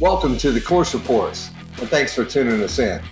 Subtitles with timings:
[0.00, 1.50] Welcome to the Course Reports,
[1.80, 3.02] and thanks for tuning us in.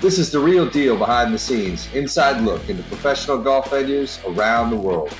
[0.00, 4.68] This is the real deal behind the scenes, inside look into professional golf venues around
[4.68, 5.16] the world.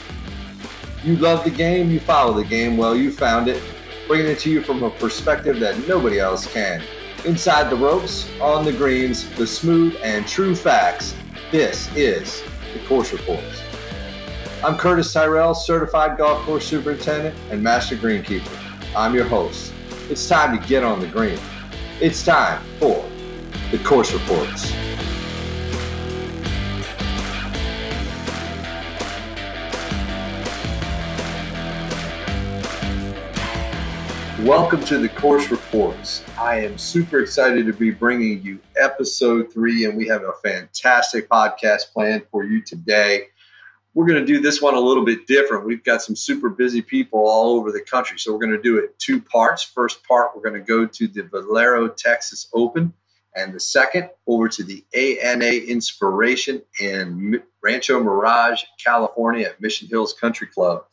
[1.03, 3.63] You love the game, you follow the game, well, you found it,
[4.07, 6.83] bringing it to you from a perspective that nobody else can.
[7.25, 11.17] Inside the ropes, on the greens, the smooth and true facts.
[11.51, 12.43] This is
[12.75, 13.63] the Course Reports.
[14.63, 18.55] I'm Curtis Tyrell, certified golf course superintendent and master greenkeeper.
[18.95, 19.74] I'm your host.
[20.11, 21.39] It's time to get on the green.
[21.99, 23.09] It's time for
[23.71, 24.71] the Course Reports.
[34.47, 36.23] Welcome to the Course Reports.
[36.39, 41.31] I am super excited to be bringing you episode three, and we have a fantastic
[41.31, 43.29] podcast planned for you today
[43.95, 45.65] we're going to do this one a little bit different.
[45.65, 48.19] We've got some super busy people all over the country.
[48.19, 49.63] So we're going to do it two parts.
[49.63, 52.93] First part, we're going to go to the Valero Texas Open.
[53.37, 60.13] And the second, over to the ANA Inspiration in Rancho Mirage, California at Mission Hills
[60.13, 60.85] Country Club.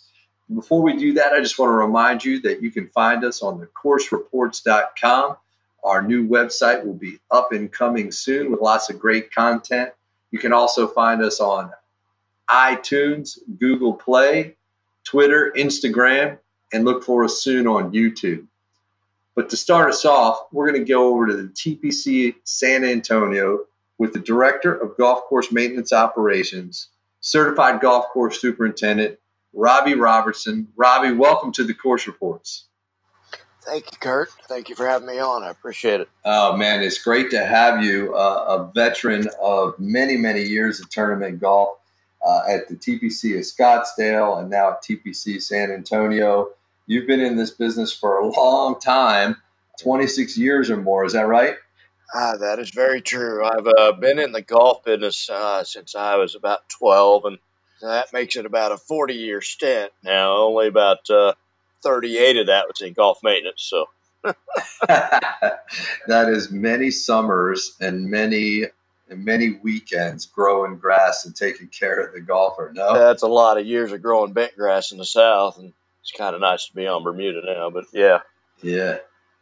[0.53, 3.41] Before we do that, I just want to remind you that you can find us
[3.41, 5.37] on the coursereports.com.
[5.83, 9.91] Our new website will be up and coming soon with lots of great content.
[10.31, 11.71] You can also find us on
[12.51, 14.55] iTunes, Google Play,
[15.03, 16.37] Twitter, Instagram,
[16.73, 18.45] and look for us soon on YouTube.
[19.35, 23.65] But to start us off, we're going to go over to the TPC San Antonio
[23.97, 26.89] with the Director of Golf Course Maintenance Operations,
[27.21, 29.17] Certified Golf Course Superintendent,
[29.53, 30.67] Roby Robertson.
[30.75, 32.65] Roby, welcome to the Course Reports.
[33.63, 34.29] Thank you, Kurt.
[34.49, 35.43] Thank you for having me on.
[35.43, 36.09] I appreciate it.
[36.25, 40.89] Oh, man, it's great to have you, uh, a veteran of many, many years of
[40.89, 41.77] tournament golf
[42.25, 46.49] uh, at the TPC of Scottsdale and now at TPC San Antonio.
[46.87, 49.37] You've been in this business for a long time,
[49.81, 51.05] 26 years or more.
[51.05, 51.55] Is that right?
[52.13, 53.45] Ah, that is very true.
[53.45, 57.37] I've uh, been in the golf business uh, since I was about 12, and
[57.81, 60.37] that makes it about a 40 year stint now.
[60.37, 61.33] Only about uh,
[61.83, 63.63] 38 of that was in golf maintenance.
[63.63, 63.85] So
[64.87, 68.65] that is many summers and many
[69.11, 72.71] and many weekends growing grass and taking care of the golfer.
[72.73, 76.11] No, that's a lot of years of growing bent grass in the south, and it's
[76.11, 77.69] kind of nice to be on Bermuda now.
[77.69, 78.19] But yeah,
[78.61, 78.97] yeah,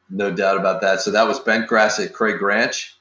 [0.09, 1.01] no doubt about that.
[1.01, 2.95] So that was bent grass at Craig Ranch.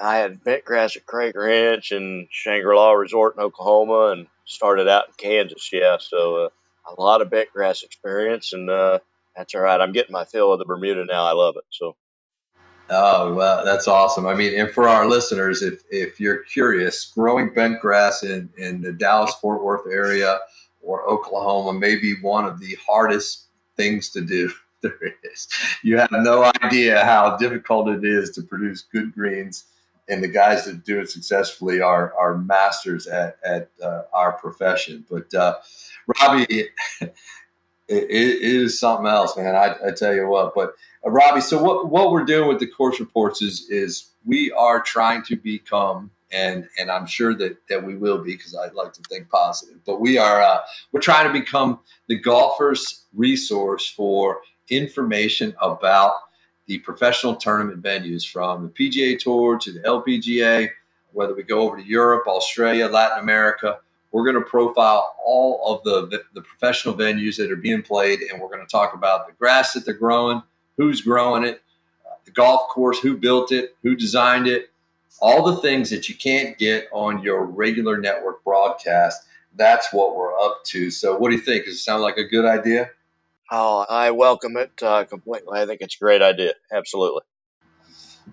[0.00, 4.88] I had bent grass at Craig Ranch and Shangri La Resort in Oklahoma, and started
[4.88, 5.70] out in Kansas.
[5.72, 6.48] Yeah, so uh,
[6.96, 8.98] a lot of bent grass experience, and uh,
[9.36, 9.80] that's all right.
[9.80, 11.24] I'm getting my fill of the Bermuda now.
[11.24, 11.64] I love it.
[11.70, 11.96] So
[12.92, 14.26] Oh, well, that's awesome.
[14.26, 18.82] I mean, and for our listeners, if, if you're curious, growing bent grass in, in
[18.82, 20.40] the Dallas Fort Worth area
[20.82, 23.46] or Oklahoma may be one of the hardest
[23.76, 24.50] things to do
[24.82, 25.48] there is.
[25.82, 29.66] You have no idea how difficult it is to produce good greens,
[30.08, 35.04] and the guys that do it successfully are, are masters at, at uh, our profession.
[35.08, 35.56] But uh,
[36.22, 36.44] Roby,
[37.00, 37.12] it,
[37.88, 39.54] it is something else, man.
[39.54, 40.74] I, I tell you what, but
[41.04, 44.80] uh, Roby, so what, what we're doing with the course reports is is we are
[44.80, 48.92] trying to become and and I'm sure that that we will be because I'd like
[48.94, 49.84] to think positive.
[49.84, 50.60] But we are uh,
[50.92, 56.14] we're trying to become the golfer's resource for information about
[56.66, 60.68] the professional tournament venues from the PGA Tour to the LPGA,
[61.12, 63.78] whether we go over to Europe, Australia, Latin America.
[64.12, 68.20] We're going to profile all of the, the, the professional venues that are being played,
[68.22, 70.42] and we're going to talk about the grass that they're growing,
[70.76, 71.62] who's growing it,
[72.24, 74.70] the golf course, who built it, who designed it,
[75.20, 79.22] all the things that you can't get on your regular network broadcast.
[79.56, 80.90] That's what we're up to.
[80.90, 81.64] So, what do you think?
[81.64, 82.90] Does it sound like a good idea?
[83.50, 85.58] Oh, I welcome it uh, completely.
[85.58, 86.52] I think it's a great idea.
[86.72, 87.22] Absolutely.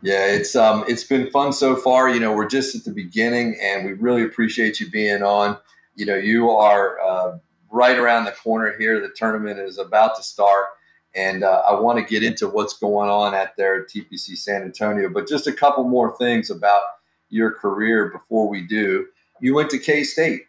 [0.04, 2.10] Yeah, it's um, it's been fun so far.
[2.10, 5.58] You know, we're just at the beginning, and we really appreciate you being on.
[5.96, 7.38] You know, you are uh,
[7.72, 9.02] right around the corner here.
[9.02, 10.66] The tournament is about to start,
[11.16, 14.64] and uh, I want to get into what's going on at there at TPC San
[14.64, 15.10] Antonio.
[15.10, 16.82] But just a couple more things about
[17.30, 19.08] your career before we do.
[19.42, 20.44] You went to K State.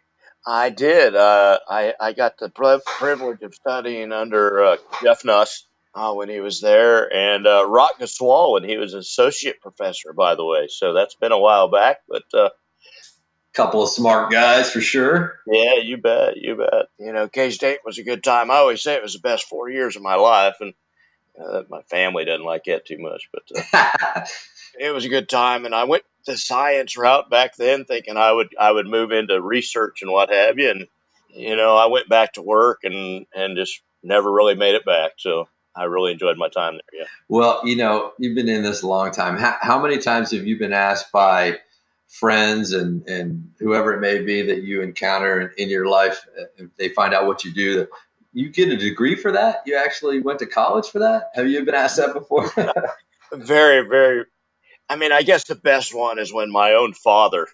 [0.47, 1.15] I did.
[1.15, 2.49] Uh, I, I got the
[2.85, 7.99] privilege of studying under uh, Jeff Nus uh, when he was there, and uh, Roch
[7.99, 10.67] Gaussoin when he was associate professor, by the way.
[10.69, 12.49] So that's been a while back, but uh,
[13.53, 15.39] couple of smart guys for sure.
[15.47, 16.87] Yeah, you bet, you bet.
[16.97, 18.51] You know, K State was a good time.
[18.51, 20.73] I always say it was the best four years of my life, and
[21.39, 23.43] uh, my family doesn't like that too much, but
[23.73, 24.21] uh,
[24.79, 25.65] it was a good time.
[25.65, 29.41] And I went the science route back then, thinking I would I would move into
[29.41, 30.69] research and what have you.
[30.69, 30.87] And
[31.29, 35.13] you know, I went back to work and and just never really made it back.
[35.17, 37.01] So I really enjoyed my time there.
[37.01, 37.07] Yeah.
[37.27, 39.37] Well, you know, you've been in this a long time.
[39.37, 41.59] How, how many times have you been asked by
[42.09, 46.45] friends and, and whoever it may be that you encounter in, in your life, uh,
[46.57, 47.89] if they find out what you do, that
[48.33, 49.61] you get a degree for that?
[49.65, 51.31] You actually went to college for that?
[51.35, 52.51] Have you been asked that before?
[53.33, 54.25] very, very.
[54.89, 57.47] I mean, I guess the best one is when my own father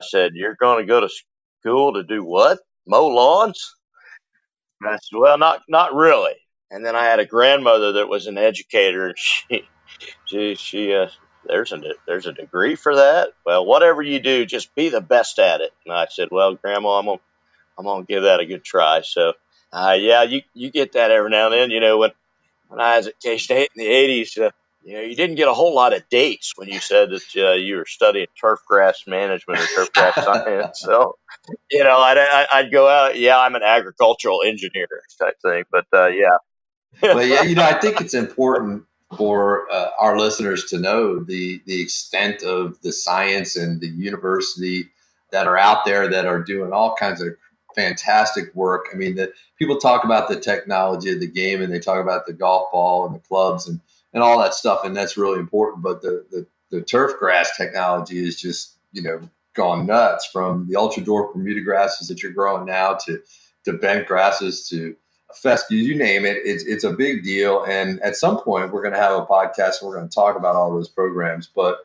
[0.00, 1.08] said, You're going to go to
[1.60, 2.60] school to do what?
[2.86, 3.74] Mow lawns?
[4.84, 6.34] I said, Well, not, not really.
[6.70, 9.68] And then I had a grandmother that was an educator, and she,
[10.24, 11.08] she, she, uh,
[11.46, 13.30] there's a there's a degree for that.
[13.44, 15.72] Well, whatever you do, just be the best at it.
[15.84, 17.20] And I said, well, Grandma, I'm gonna
[17.78, 19.02] I'm gonna give that a good try.
[19.02, 19.34] So,
[19.72, 21.70] uh, yeah, you you get that every now and then.
[21.70, 22.10] You know, when
[22.68, 24.50] when I was at K State in the '80s, uh,
[24.84, 27.52] you know, you didn't get a whole lot of dates when you said that uh,
[27.52, 30.80] you were studying turf grass management or turf grass science.
[30.80, 31.16] So,
[31.70, 32.18] you know, I'd,
[32.52, 34.88] I'd go out, yeah, I'm an agricultural engineer
[35.20, 35.64] type thing.
[35.70, 36.38] But uh, yeah.
[37.00, 38.84] well, yeah, you know, I think it's important
[39.16, 44.88] for uh, our listeners to know the the extent of the science and the university
[45.30, 47.28] that are out there that are doing all kinds of
[47.74, 48.86] fantastic work.
[48.92, 52.26] I mean, that people talk about the technology of the game and they talk about
[52.26, 53.80] the golf ball and the clubs and,
[54.12, 55.82] and all that stuff, and that's really important.
[55.82, 59.20] But the, the, the turf grass technology is just, you know,
[59.54, 63.20] gone nuts from the ultra dwarf Bermuda grasses that you're growing now to,
[63.64, 64.96] to bent grasses to
[65.36, 66.38] fescue, you name it.
[66.44, 67.64] It's, it's a big deal.
[67.64, 70.36] And at some point, we're going to have a podcast and we're going to talk
[70.36, 71.48] about all those programs.
[71.54, 71.78] But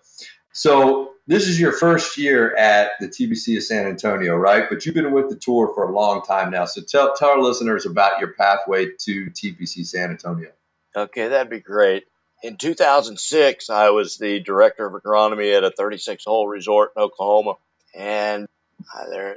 [0.53, 4.63] so this is your first year at the TPC of San Antonio, right?
[4.69, 6.65] But you've been with the tour for a long time now.
[6.65, 10.51] So tell, tell our listeners about your pathway to TPC San Antonio.
[10.95, 12.05] Okay, that'd be great.
[12.43, 17.55] In 2006, I was the director of agronomy at a 36 hole resort in Oklahoma.
[17.93, 18.47] And
[18.95, 19.35] uh, there,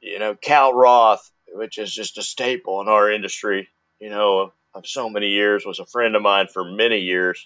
[0.00, 3.68] you know, Cal Roth, which is just a staple in our industry,
[4.00, 7.38] you know, of so many years, was a friend of mine for many years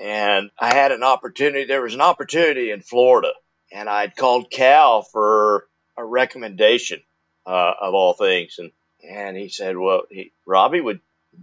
[0.00, 1.64] and I had an opportunity.
[1.64, 3.32] There was an opportunity in Florida,
[3.72, 7.02] and I'd called Cal for a recommendation
[7.46, 8.72] uh, of all things, and
[9.08, 11.00] and he said, "Well, he, Roby, would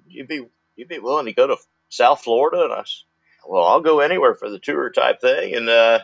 [0.08, 0.46] you be
[0.76, 1.58] you be willing to go to
[1.90, 3.06] South Florida?" And I said,
[3.48, 6.00] "Well, I'll go anywhere for the tour type thing." And uh,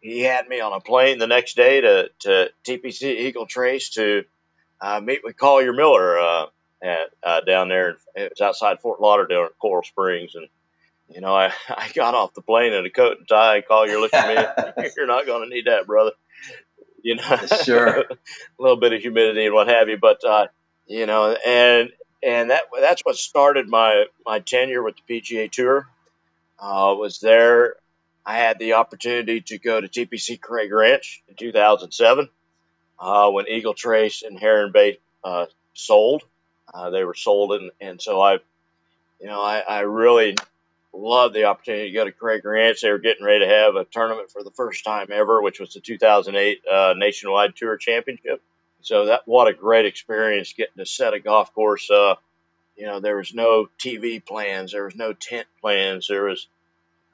[0.00, 4.24] he had me on a plane the next day to to TPC Eagle Trace to
[4.82, 6.46] uh, meet with Collier Miller uh,
[6.82, 7.96] at, uh, down there.
[8.16, 10.48] It was outside Fort Lauderdale, Coral Springs, and
[11.08, 13.62] you know, I, I got off the plane in a coat and tie.
[13.62, 14.90] Collier look at me.
[14.96, 16.10] You're not going to need that, brother.
[17.02, 18.00] You know, sure.
[18.00, 18.04] a
[18.58, 20.48] little bit of humidity and what have you, but uh,
[20.86, 21.90] you know, and
[22.22, 25.88] and that that's what started my my tenure with the PGA Tour.
[26.58, 27.74] Uh, was there.
[28.24, 32.28] I had the opportunity to go to TPC Craig Ranch in 2007
[33.02, 36.22] uh, when Eagle Trace and Heron Bay uh, sold.
[36.72, 38.34] Uh, they were sold, and, and so I,
[39.20, 40.36] you know, I, I really
[40.94, 42.80] loved the opportunity to go to Craig Ranch.
[42.80, 45.74] They were getting ready to have a tournament for the first time ever, which was
[45.74, 48.40] the 2008 uh, Nationwide Tour Championship.
[48.82, 51.88] So that what a great experience getting to set a golf course.
[51.90, 56.46] You know, there was no TV plans, there was no tent plans, there was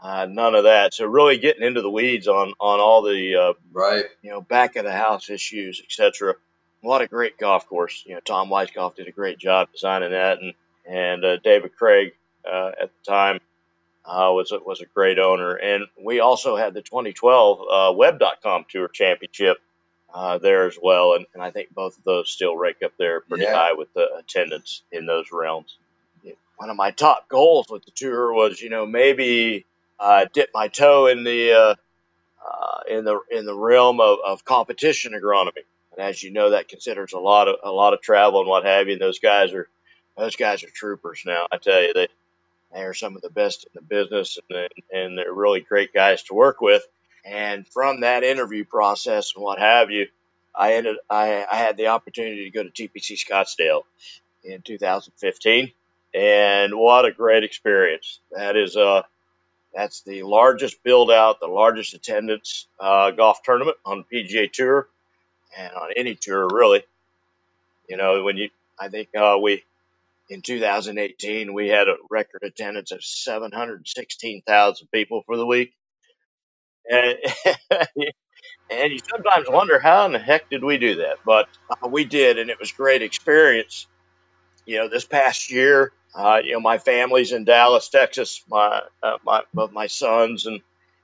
[0.00, 0.95] uh, none of that.
[0.95, 4.77] So really getting into the weeds on on all the uh, right, you know, back
[4.77, 6.34] of the house issues, etc.
[6.81, 8.05] What a lot of great golf course.
[8.06, 10.55] You know, Tom Weiskopf did a great job designing that, and
[10.87, 12.15] and uh, David Craig
[12.51, 13.41] uh, at the time
[14.05, 18.65] uh, was a, was a great owner, and we also had the 2012 uh, Web.com
[18.69, 19.58] Tour Championship
[20.15, 23.20] uh, there as well, and, and I think both of those still rank up there
[23.20, 23.55] pretty yeah.
[23.55, 25.77] high with the attendance in those realms.
[26.56, 29.65] One of my top goals with the tour was, you know, maybe
[30.00, 31.74] uh, dip my toe in the uh,
[32.44, 35.64] uh, in the in the realm of, of competition agronomy.
[35.93, 38.64] And as you know, that considers a lot of a lot of travel and what
[38.64, 38.94] have you.
[38.94, 39.69] And those guys are
[40.17, 41.46] those guys are troopers now.
[41.50, 42.08] I tell you, they
[42.72, 46.22] they are some of the best in the business, and, and they're really great guys
[46.24, 46.82] to work with.
[47.24, 50.06] And from that interview process and what have you,
[50.55, 53.82] I ended I, I had the opportunity to go to TPC Scottsdale
[54.44, 55.72] in 2015,
[56.14, 58.20] and what a great experience!
[58.32, 59.02] That is uh
[59.75, 64.89] that's the largest build out, the largest attendance uh, golf tournament on PGA Tour
[65.56, 66.82] and on any tour really.
[67.89, 69.65] You know when you I think uh, we
[70.29, 75.72] in 2018, we had a record attendance of 716,000 people for the week.
[76.91, 77.17] And,
[78.70, 81.17] and you sometimes wonder how in the heck did we do that?
[81.25, 83.87] But uh, we did, and it was great experience.
[84.67, 88.43] You know, this past year, uh, you know, my family's in Dallas, Texas.
[88.48, 90.60] My uh, my both my sons and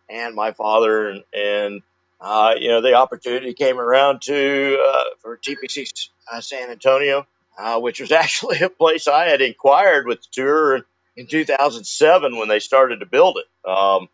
[0.08, 1.82] and my father, and and
[2.20, 7.26] uh, you know, the opportunity came around to uh, for TPC uh, San Antonio
[7.58, 10.80] uh, which was actually a place I had inquired with the tour.
[11.16, 13.70] In 2007 when they started to build it.
[13.70, 14.08] Um,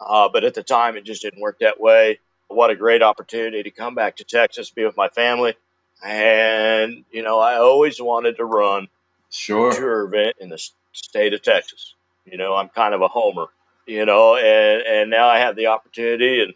[0.00, 2.20] uh, but at the time, it just didn't work that way.
[2.46, 5.56] What a great opportunity to come back to Texas, be with my family.
[6.04, 8.86] And, you know, I always wanted to run
[9.34, 9.72] sure.
[9.72, 10.58] tour event in the
[10.92, 11.94] state of Texas.
[12.24, 13.46] You know, I'm kind of a homer,
[13.86, 16.54] you know, and, and now I have the opportunity and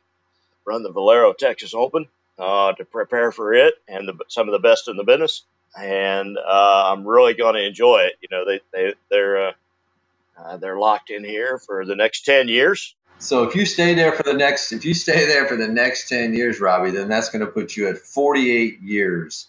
[0.66, 2.06] run the Valero Texas Open
[2.38, 5.44] uh, to prepare for it and the, some of the best in the business.
[5.78, 8.14] And uh, I'm really going to enjoy it.
[8.22, 9.52] You know, they, they, they're, uh,
[10.38, 12.94] uh, they're locked in here for the next 10 years.
[13.18, 16.08] So if you stay there for the next, if you stay there for the next
[16.08, 19.48] 10 years, Roby, then that's going to put you at 48 years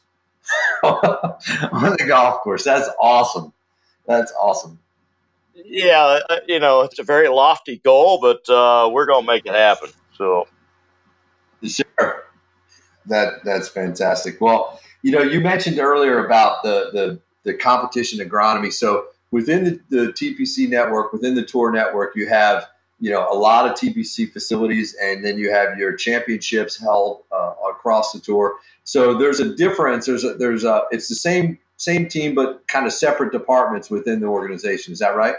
[0.83, 2.63] on the golf course.
[2.63, 3.53] That's awesome.
[4.05, 4.79] That's awesome.
[5.53, 9.45] Yeah, uh, you know, it's a very lofty goal, but uh, we're going to make
[9.45, 9.89] it happen.
[10.17, 10.47] So,
[11.63, 12.23] sure.
[13.07, 14.39] That that's fantastic.
[14.39, 18.71] Well, you know, you mentioned earlier about the the the competition agronomy.
[18.71, 22.67] So within the, the TPC network, within the tour network, you have
[22.99, 27.53] you know a lot of TPC facilities, and then you have your championships held uh,
[27.69, 28.57] across the tour.
[28.83, 30.05] So there's a difference.
[30.05, 34.19] There's a, there's a it's the same same team, but kind of separate departments within
[34.19, 34.91] the organization.
[34.93, 35.35] Is that right?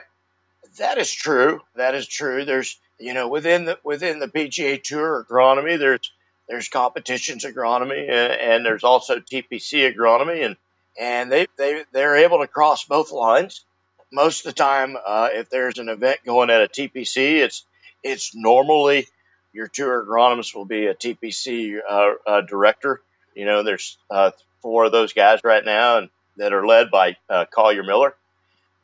[0.79, 1.61] That is true.
[1.76, 2.45] That is true.
[2.45, 6.12] There's you know within the within the PGA Tour agronomy, there's
[6.49, 10.57] there's competitions agronomy, and, and there's also TPC agronomy, and
[10.99, 13.64] and they they they're able to cross both lines
[14.12, 17.64] most of the time, uh, if there's an event going at a TPC, it's
[18.02, 19.07] it's normally
[19.52, 23.00] your tour agronomist will be a TPC uh, uh, director.
[23.35, 27.17] You know, there's uh, four of those guys right now, and that are led by
[27.29, 28.14] uh, Collier Miller,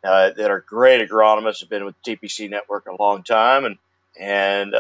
[0.05, 1.61] uh, that are great agronomists.
[1.61, 3.79] Have been with TPC Network a long time, and
[4.19, 4.75] and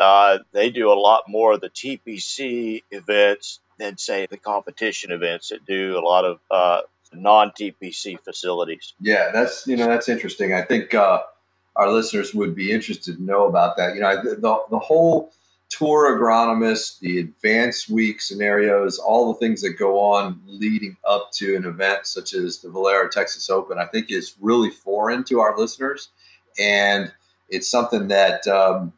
[0.53, 5.67] they do a lot more of the TPC events than say the competition events that
[5.67, 8.95] do a lot of non TPC facilities.
[9.01, 10.55] Yeah, that's you know that's interesting.
[10.55, 11.21] I think uh,
[11.77, 13.95] our listeners would be interested to know about that.
[13.95, 15.33] You know, the the whole
[15.69, 21.57] tour agronomist, the advanced week scenarios, all the things that go on leading up to
[21.57, 25.59] an event such as the Valero Texas Open, I think is really foreign to our
[25.59, 26.09] listeners,
[26.59, 27.13] and
[27.49, 28.47] it's something that.
[28.47, 28.93] Um,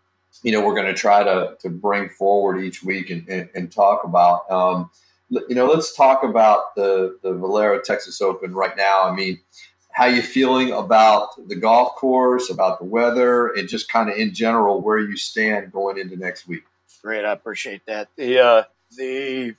[0.44, 3.72] you know, we're going to try to, to bring forward each week and, and, and
[3.72, 4.48] talk about.
[4.48, 4.88] Um,
[5.30, 9.02] you know, let's talk about the the Valero Texas Open right now.
[9.02, 9.40] I mean,
[9.90, 14.32] how you feeling about the golf course, about the weather, and just kind of in
[14.32, 16.62] general where you stand going into next week?
[17.02, 18.08] Great, I appreciate that.
[18.16, 18.62] The uh,
[18.96, 19.54] the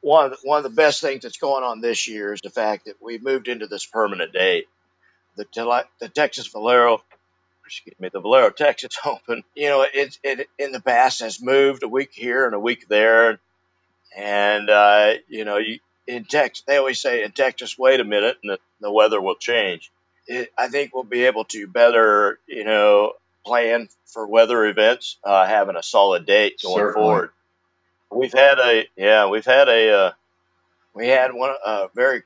[0.00, 2.50] one of the, one of the best things that's going on this year is the
[2.50, 4.66] fact that we moved into this permanent date.
[5.36, 5.46] The
[6.00, 7.02] the Texas Valero,
[7.66, 9.42] excuse me, the Valero Texas Open.
[9.54, 12.88] You know, it it in the past has moved a week here and a week
[12.88, 13.40] there
[14.16, 18.38] and, uh, you know, you, in Texas, they always say in Texas, wait a minute,
[18.42, 19.90] and the, the weather will change.
[20.26, 23.12] It, I think we'll be able to better, you know,
[23.44, 27.06] plan for weather events, uh, having a solid date going Certainly.
[27.06, 27.30] forward.
[28.10, 30.12] We've had a, yeah, we've had a, uh,
[30.94, 32.22] we had one, uh, very,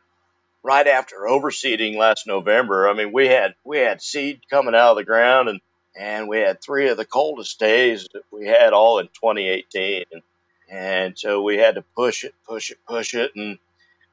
[0.62, 2.88] right after overseeding last November.
[2.88, 5.61] I mean, we had, we had seed coming out of the ground and,
[5.99, 10.04] and we had three of the coldest days that we had all in 2018.
[10.12, 10.23] And,
[10.68, 13.58] and so we had to push it, push it, push it, and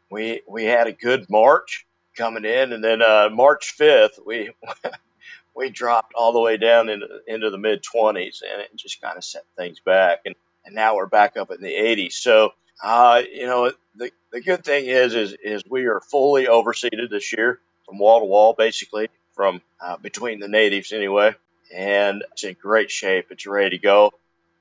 [0.10, 1.86] we we had a good March
[2.16, 4.52] coming in, and then uh, March fifth we
[5.56, 9.18] we dropped all the way down into into the mid twenties, and it just kind
[9.18, 10.36] of set things back, and
[10.66, 12.16] and now we're back up in the eighties.
[12.16, 12.52] So
[12.84, 17.34] uh, you know the the good thing is is is we are fully overseeded this
[17.34, 21.36] year from wall to wall, basically from uh, between the natives anyway,
[21.74, 23.28] and it's in great shape.
[23.32, 24.12] It's ready to go.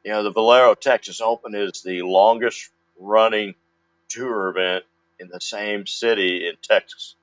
[0.05, 2.71] You know, the Valero Texas Open is the longest
[3.01, 3.55] running
[4.09, 4.85] tour event
[5.19, 7.15] in the same city in Texas.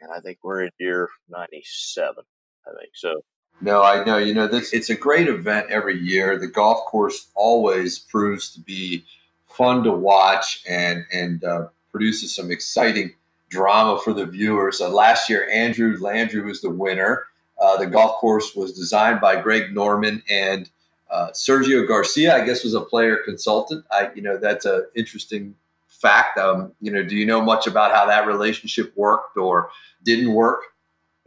[0.00, 2.24] And I think we're in year 97.
[2.66, 3.22] I think so.
[3.60, 4.16] No, I know.
[4.16, 6.38] You know, this it's a great event every year.
[6.38, 9.04] The golf course always proves to be
[9.48, 13.12] fun to watch and and uh, produces some exciting
[13.50, 14.80] drama for the viewers.
[14.80, 17.26] Uh, last year, Andrew Landry was the winner.
[17.60, 20.70] Uh, the golf course was designed by Greg Norman and
[21.10, 23.84] uh, Sergio Garcia, I guess, was a player consultant.
[23.90, 25.56] I, you know, that's an interesting
[25.88, 26.38] fact.
[26.38, 29.70] Um, you know, do you know much about how that relationship worked or
[30.02, 30.62] didn't work?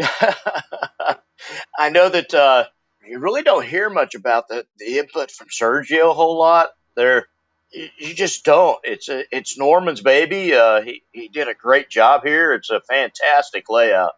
[1.78, 2.66] I know that uh,
[3.06, 6.70] you really don't hear much about the, the input from Sergio a whole lot.
[6.96, 7.28] There,
[7.72, 8.80] you, just don't.
[8.84, 10.54] It's a, it's Norman's baby.
[10.54, 12.54] Uh, he he did a great job here.
[12.54, 14.14] It's a fantastic layout,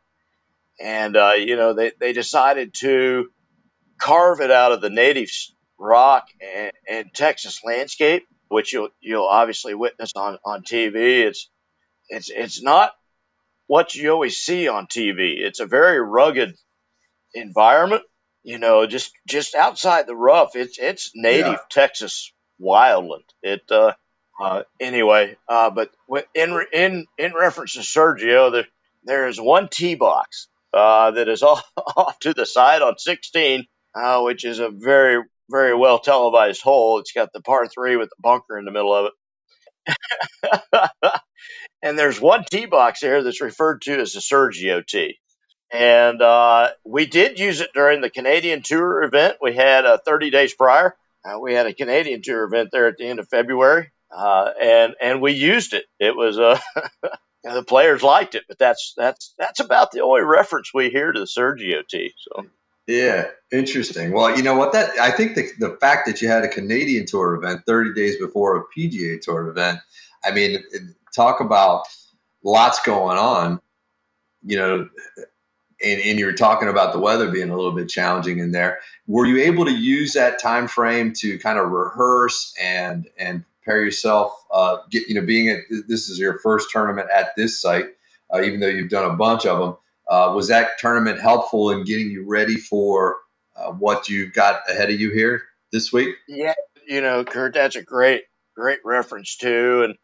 [0.80, 3.30] and uh, you know they they decided to
[3.98, 5.30] carve it out of the native
[5.78, 11.26] rock and, and Texas landscape, which you'll you'll obviously witness on on TV.
[11.26, 11.50] It's
[12.10, 12.92] it's it's not
[13.68, 15.38] what you always see on TV.
[15.38, 16.56] It's a very rugged
[17.34, 18.04] environment,
[18.44, 20.56] you know, just just outside the rough.
[20.56, 21.58] It's it's native yeah.
[21.70, 23.24] Texas wildland.
[23.42, 23.94] It uh,
[24.42, 25.92] uh, anyway, uh, but
[26.34, 28.68] in in in reference to Sergio, there
[29.04, 33.66] there is one tee box uh, that is off, off to the side on 16,
[33.96, 37.00] uh, which is a very very well televised hole.
[37.00, 39.14] It's got the par three with the bunker in the middle of it.
[41.84, 45.20] and there's one tee box there that's referred to as the Sergio tee.
[45.72, 49.38] And uh, we did use it during the Canadian Tour event.
[49.42, 50.96] We had uh, 30 days prior.
[51.26, 54.94] Uh, we had a Canadian Tour event there at the end of February, uh, and
[55.02, 55.86] and we used it.
[56.00, 56.60] It was uh,
[57.44, 61.20] the players liked it, but that's that's that's about the only reference we hear to
[61.20, 62.14] the Sergio tee.
[62.18, 62.46] So
[62.88, 64.12] yeah, interesting.
[64.12, 64.72] Well, you know what?
[64.74, 68.18] That I think the the fact that you had a Canadian Tour event 30 days
[68.18, 69.80] before a PGA Tour event.
[70.24, 70.64] I mean,
[71.14, 71.86] talk about
[72.44, 73.60] lots going on.
[74.48, 74.90] You know,
[75.84, 78.80] and, and you were talking about the weather being a little bit challenging in there.
[79.08, 83.84] Were you able to use that time frame to kind of rehearse and and prepare
[83.84, 84.32] yourself?
[84.52, 87.88] Uh, get you know, being at this is your first tournament at this site,
[88.34, 89.78] uh, even though you've done a bunch of them.
[90.08, 93.18] Uh, was that tournament helpful in getting you ready for
[93.56, 96.16] uh, what you got ahead of you here this week?
[96.28, 96.54] Yeah,
[96.88, 98.24] you know, Kurt, that's a great
[98.56, 99.96] great reference too, and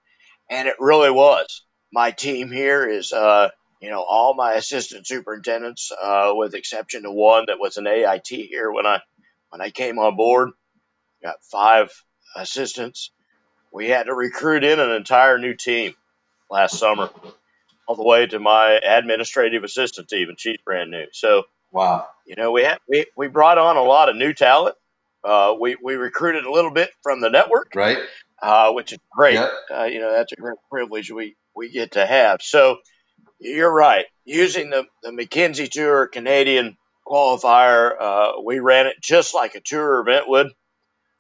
[0.50, 1.64] and it really was.
[1.94, 3.50] My team here is uh,
[3.82, 8.28] you know, all my assistant superintendents, uh, with exception to one that was an AIT
[8.28, 9.02] here when I
[9.50, 10.52] when I came on board,
[11.22, 11.92] got five
[12.36, 13.12] assistants.
[13.74, 15.96] We had to recruit in an entire new team
[16.50, 17.10] last summer,
[17.88, 21.06] all the way to my administrative assistant even she's brand new.
[21.12, 24.76] So wow, you know, we had we, we brought on a lot of new talent.
[25.24, 27.98] Uh, we we recruited a little bit from the network, right?
[28.42, 29.36] Uh, which is great.
[29.36, 29.52] Yep.
[29.74, 32.42] Uh, you know, that's a great privilege we we get to have.
[32.42, 32.78] So
[33.40, 34.06] you're right.
[34.26, 40.00] Using the, the Mackenzie Tour Canadian qualifier, uh, we ran it just like a tour
[40.00, 40.48] event would.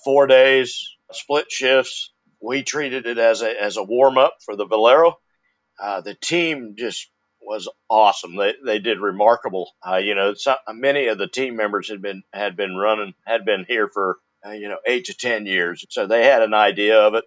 [0.03, 2.11] Four days, split shifts.
[2.41, 5.17] We treated it as a as a warm up for the Valero.
[5.81, 7.09] Uh, the team just
[7.41, 8.35] was awesome.
[8.35, 9.71] They they did remarkable.
[9.85, 13.45] Uh, you know, some, many of the team members had been had been running had
[13.45, 16.99] been here for uh, you know eight to ten years, so they had an idea
[16.99, 17.25] of it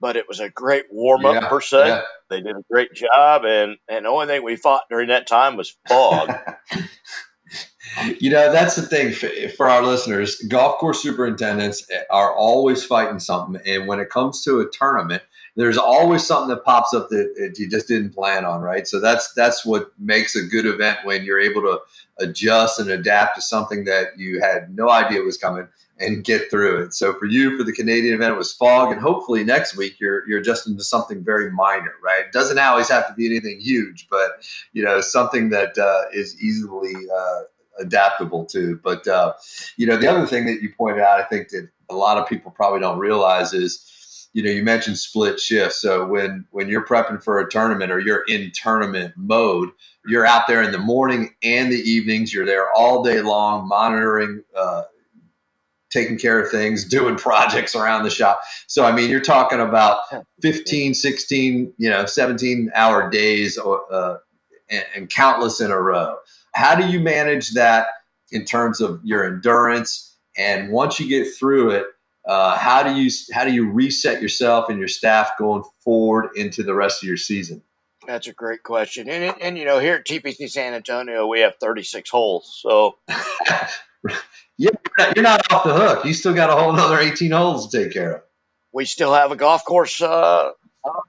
[0.00, 1.88] but it was a great warm up yeah, per se.
[1.88, 2.02] Yeah.
[2.30, 5.56] They did a great job, and and the only thing we fought during that time
[5.56, 6.32] was fog.
[8.20, 9.12] you know, that's the thing
[9.50, 10.36] for our listeners.
[10.48, 15.22] Golf course superintendents are always fighting something, and when it comes to a tournament,
[15.58, 18.86] there's always something that pops up that you just didn't plan on, right?
[18.86, 21.80] So that's that's what makes a good event when you're able to
[22.20, 25.66] adjust and adapt to something that you had no idea was coming
[25.98, 26.94] and get through it.
[26.94, 30.28] So for you, for the Canadian event, it was fog, and hopefully next week you're
[30.28, 32.26] you're adjusting to something very minor, right?
[32.26, 36.40] It doesn't always have to be anything huge, but you know something that uh, is
[36.40, 37.40] easily uh,
[37.80, 38.78] adaptable to.
[38.84, 39.32] But uh,
[39.76, 42.28] you know the other thing that you pointed out, I think that a lot of
[42.28, 43.92] people probably don't realize is.
[44.38, 45.80] You know, you mentioned split shifts.
[45.80, 49.70] So when when you're prepping for a tournament or you're in tournament mode,
[50.06, 52.32] you're out there in the morning and the evenings.
[52.32, 54.82] You're there all day long, monitoring uh,
[55.90, 58.40] taking care of things, doing projects around the shop.
[58.68, 60.02] So, I mean, you're talking about
[60.42, 64.18] 15, 16, you know, 17 hour days uh,
[64.70, 66.14] and, and countless in a row.
[66.54, 67.88] How do you manage that
[68.30, 70.16] in terms of your endurance?
[70.36, 71.86] And once you get through it,
[72.28, 76.62] uh, how do you how do you reset yourself and your staff going forward into
[76.62, 77.62] the rest of your season?
[78.06, 79.08] That's a great question.
[79.10, 82.58] And, and you know, here at TPC San Antonio, we have 36 holes.
[82.62, 82.96] So
[84.58, 84.70] Yeah,
[85.14, 86.04] you're not off the hook.
[86.04, 88.22] You still got a whole another 18 holes to take care of.
[88.72, 90.50] We still have a golf course, uh,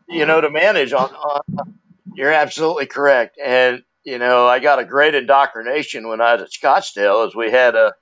[0.07, 0.93] you know, to manage.
[0.93, 1.79] On, on,
[2.13, 6.51] you're absolutely correct, and you know, I got a great indoctrination when I was at
[6.51, 7.93] Scottsdale, as we had a,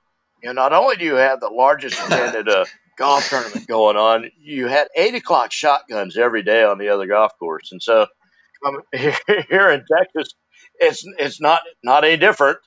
[0.42, 2.66] you know, not only do you have the largest attended uh,
[2.98, 7.32] golf tournament going on, you had eight o'clock shotguns every day on the other golf
[7.38, 8.06] course, and so
[8.66, 10.34] um, here in Texas,
[10.78, 12.58] it's it's not not any different.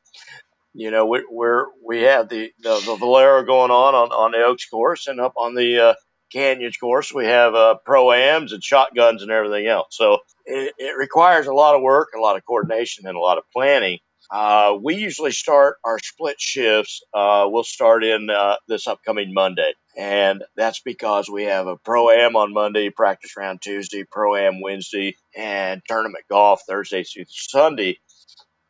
[0.73, 4.43] You know, we, we're we have the, the, the Valero going on, on on the
[4.43, 5.93] Oaks course, and up on the uh,
[6.31, 9.87] Canyons course, we have uh, pro ams and shotguns and everything else.
[9.91, 13.37] So it, it, requires a lot of work, a lot of coordination, and a lot
[13.37, 13.99] of planning.
[14.31, 17.01] Uh, we usually start our split shifts.
[17.13, 22.09] Uh, we'll start in uh, this upcoming Monday, and that's because we have a pro
[22.09, 27.99] am on Monday, practice round Tuesday, pro am Wednesday, and tournament golf Thursday through Sunday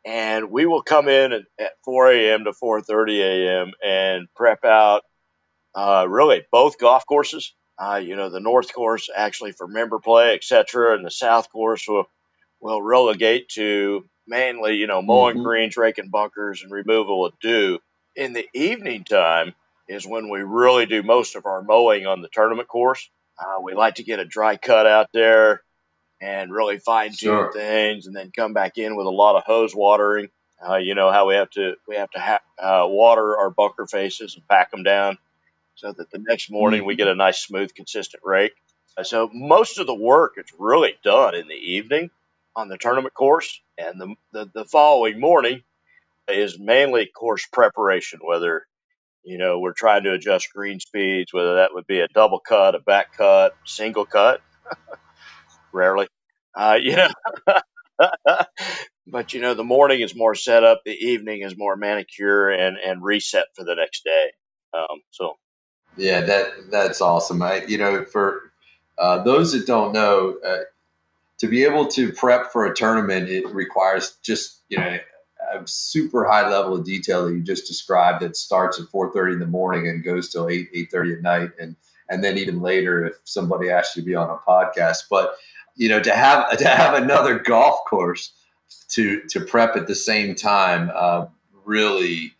[0.05, 2.45] and we will come in at, at 4 a.m.
[2.45, 3.71] to 4:30 a.m.
[3.83, 5.03] and prep out
[5.75, 7.53] uh, really both golf courses.
[7.79, 11.85] Uh, you know, the north course actually for member play, etc., and the south course
[11.87, 12.05] will
[12.59, 15.43] will relegate to mainly you know mowing mm-hmm.
[15.43, 17.77] greens, raking bunkers, and removal of dew.
[18.15, 19.53] in the evening time
[19.87, 23.07] is when we really do most of our mowing on the tournament course.
[23.37, 25.61] Uh, we like to get a dry cut out there
[26.21, 27.51] and really fine tune sure.
[27.51, 30.29] things, and then come back in with a lot of hose watering.
[30.67, 33.85] Uh, you know how we have to we have to ha- uh, water our bunker
[33.85, 35.17] faces and pack them down
[35.75, 36.99] so that the next morning we mm-hmm.
[36.99, 38.53] get a nice smooth consistent rake.
[39.03, 42.11] So most of the work is really done in the evening
[42.55, 45.63] on the tournament course, and the, the, the following morning
[46.27, 48.65] is mainly course preparation, whether
[49.23, 52.75] you know we're trying to adjust green speeds, whether that would be a double cut,
[52.75, 54.41] a back cut, single cut.
[55.73, 56.07] Rarely,
[56.55, 57.09] uh, you know.
[59.07, 63.03] but you know, the morning is more setup, the evening is more manicure and and
[63.03, 64.31] reset for the next day.
[64.73, 65.37] Um, so,
[65.97, 67.41] yeah, that that's awesome.
[67.41, 68.51] I you know for
[68.97, 70.59] uh, those that don't know, uh,
[71.41, 74.99] to be able to prep for a tournament, it requires just you know
[75.51, 79.39] a super high level of detail that you just described that starts at 4.30 in
[79.39, 81.49] the morning and goes till 8 8.30 at night.
[81.59, 81.75] And
[82.09, 85.05] and then even later if somebody asks you to be on a podcast.
[85.09, 85.33] But
[85.75, 88.33] you know to have to have another golf course
[88.89, 91.25] to to prep at the same time uh,
[91.65, 92.33] really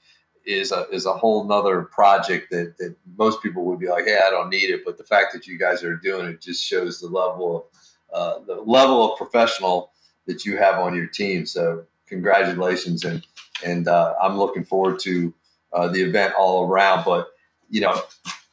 [0.45, 4.19] is a is a whole nother project that that most people would be like hey
[4.23, 4.85] i don't need it.
[4.85, 7.63] But the fact that you guys are doing it just shows the level of
[8.13, 9.91] uh, the level of professional
[10.27, 13.25] that you have on your team so congratulations, and
[13.65, 15.33] and uh, I'm looking forward to
[15.73, 17.03] uh, the event all around.
[17.05, 17.29] But
[17.69, 17.99] you know,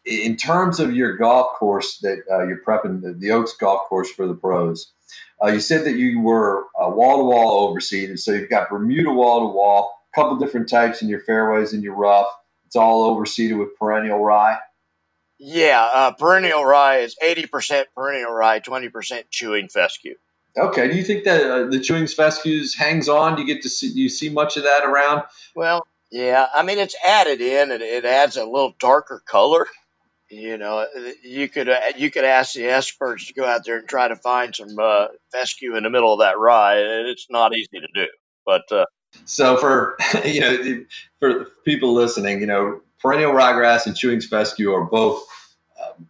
[0.07, 4.11] in terms of your golf course that uh, you're prepping, the, the, Oaks Golf Course
[4.11, 4.92] for the pros,
[5.44, 8.18] uh, you said that you were wall to wall overseeded.
[8.18, 11.83] So you've got Bermuda wall to wall, a couple different types in your fairways and
[11.83, 12.29] your rough.
[12.66, 14.59] It's all overseeded with perennial rye.
[15.38, 20.14] Yeah, uh, perennial rye is 80% perennial rye, 20% chewing fescue.
[20.57, 20.88] Okay.
[20.88, 23.37] Do you think that uh, the chewing fescues hangs on?
[23.37, 23.92] Do you get to see?
[23.92, 25.22] Do you see much of that around?
[25.55, 26.46] Well, yeah.
[26.53, 29.66] I mean, it's added in, and it adds a little darker color.
[30.31, 30.87] You know,
[31.22, 34.16] you could uh, you could ask the experts to go out there and try to
[34.16, 37.88] find some uh, fescue in the middle of that rye, and it's not easy to
[37.94, 38.07] do.
[38.44, 38.85] But uh,
[39.24, 40.85] so for you know
[41.20, 45.25] for people listening, you know, perennial ryegrass and chewing fescue are both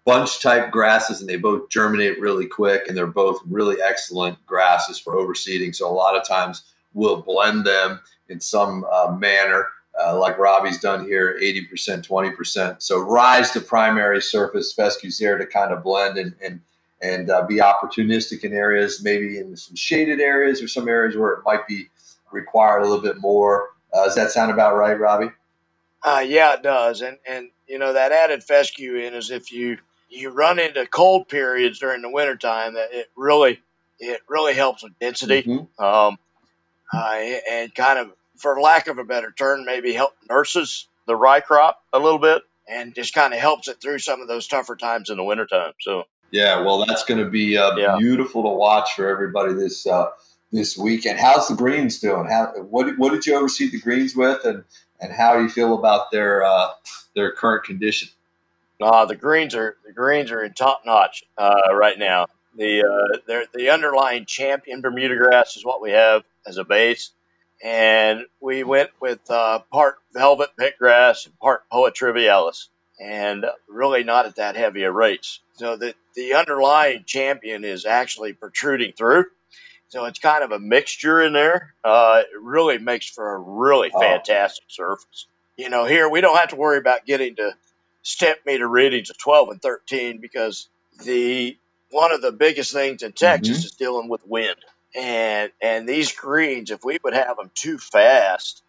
[0.04, 4.98] bunch type grasses and they both germinate really quick and they're both really excellent grasses
[4.98, 5.74] for overseeding.
[5.74, 6.62] So a lot of times
[6.94, 9.66] we'll blend them in some uh, manner,
[10.00, 12.82] uh, like Roby's done here, 80%, 20%.
[12.82, 16.60] So rise to primary surface, fescues there to kind of blend and, and,
[17.00, 21.32] and uh, be opportunistic in areas, maybe in some shaded areas or some areas where
[21.32, 21.88] it might be
[22.32, 23.70] required a little bit more.
[23.92, 25.30] Uh, does that sound about right, Roby?
[26.02, 27.02] Uh, yeah, it does.
[27.02, 31.28] And, and, you know, that added fescue in is if you, you run into cold
[31.28, 33.60] periods during the wintertime that it really,
[33.98, 35.42] it really helps with density.
[35.42, 35.84] Mm-hmm.
[35.84, 36.18] Um,
[36.92, 41.40] uh, and kind of, for lack of a better term, maybe help nurses the rye
[41.40, 44.76] crop a little bit and just kind of helps it through some of those tougher
[44.76, 45.72] times in the wintertime.
[45.80, 47.96] So, yeah, well, that's going to be uh, yeah.
[47.98, 50.10] beautiful to watch for everybody this uh,
[50.52, 51.18] this weekend.
[51.18, 52.26] How's the greens doing?
[52.26, 54.64] How what what did you oversee the greens with, and
[55.00, 56.70] and how you feel about their uh,
[57.14, 58.08] their current condition?
[58.80, 62.26] Uh, the greens are the greens are in top notch uh, right now.
[62.56, 62.84] The
[63.26, 67.10] uh, the underlying champion Bermuda grass is what we have as a base,
[67.62, 72.68] and we went with uh, part velvet bentgrass and part poa trivialis,
[73.00, 75.40] and really not at that heavy a rates.
[75.54, 79.26] So the the underlying champion is actually protruding through.
[79.88, 81.74] So it's kind of a mixture in there.
[81.82, 84.00] Uh, it really makes for a really oh.
[84.00, 84.72] fantastic oh.
[84.72, 85.26] surface.
[85.56, 87.54] You know, here we don't have to worry about getting to
[88.04, 90.68] Stimpmeter readings of 12 and 13 because
[91.04, 91.56] the
[91.90, 93.66] one of the biggest things in Texas mm-hmm.
[93.66, 94.56] is dealing with wind.
[94.94, 98.62] And and these greens, if we would have them too fast,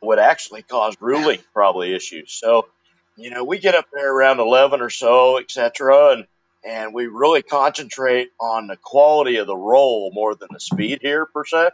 [0.00, 2.32] would actually cause ruling probably issues.
[2.32, 2.68] So,
[3.16, 6.26] you know, we get up there around 11 or so, etc., and
[6.64, 11.26] and we really concentrate on the quality of the roll more than the speed here
[11.26, 11.70] per se.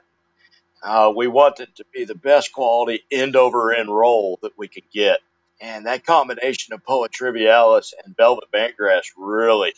[0.82, 4.68] Uh, we want it to be the best quality end over end roll that we
[4.68, 5.20] could get.
[5.60, 9.72] And that combination of Poa trivialis and Velvet Bentgrass really,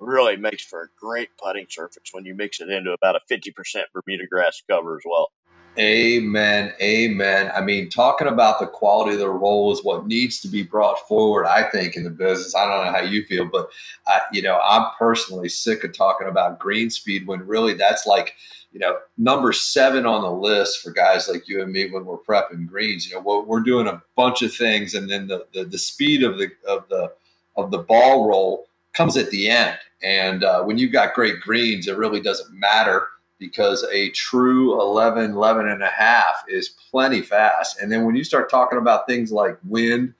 [0.00, 3.52] really makes for a great putting surface when you mix it into about a 50%
[3.92, 5.30] Bermuda grass cover as well.
[5.78, 6.74] Amen.
[6.82, 7.50] Amen.
[7.54, 11.08] I mean, talking about the quality of the roll is what needs to be brought
[11.08, 12.54] forward, I think, in the business.
[12.54, 13.70] I don't know how you feel, but,
[14.06, 18.34] I, you know, I'm personally sick of talking about green speed when really that's like,
[18.70, 22.18] you know, number seven on the list for guys like you and me when we're
[22.18, 23.08] prepping greens.
[23.08, 26.36] You know, we're doing a bunch of things, and then the, the, the speed of
[26.36, 27.12] the, of the,
[27.56, 29.78] of the ball roll comes at the end.
[30.02, 33.08] And uh, when you've got great greens, it really doesn't matter
[33.42, 37.80] because a true 11, 11 and a half is plenty fast.
[37.80, 40.14] And then when you start talking about things like wind,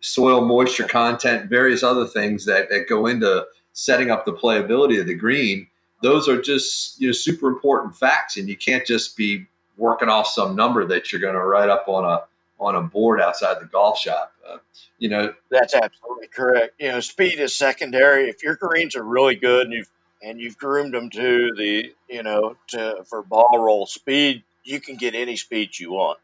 [0.00, 5.06] soil moisture content, various other things that, that go into setting up the playability of
[5.06, 5.68] the green,
[6.02, 10.26] those are just you know super important facts, and you can't just be working off
[10.26, 12.24] some number that you're going to write up on a
[12.58, 14.32] on a board outside the golf shop.
[14.48, 14.56] Uh,
[14.98, 16.74] you know, that's absolutely correct.
[16.80, 18.28] You know, speed is secondary.
[18.28, 19.90] If your greens are really good and you've
[20.22, 24.96] and you've groomed them to the you know to for ball roll speed, you can
[24.96, 26.18] get any speed you want.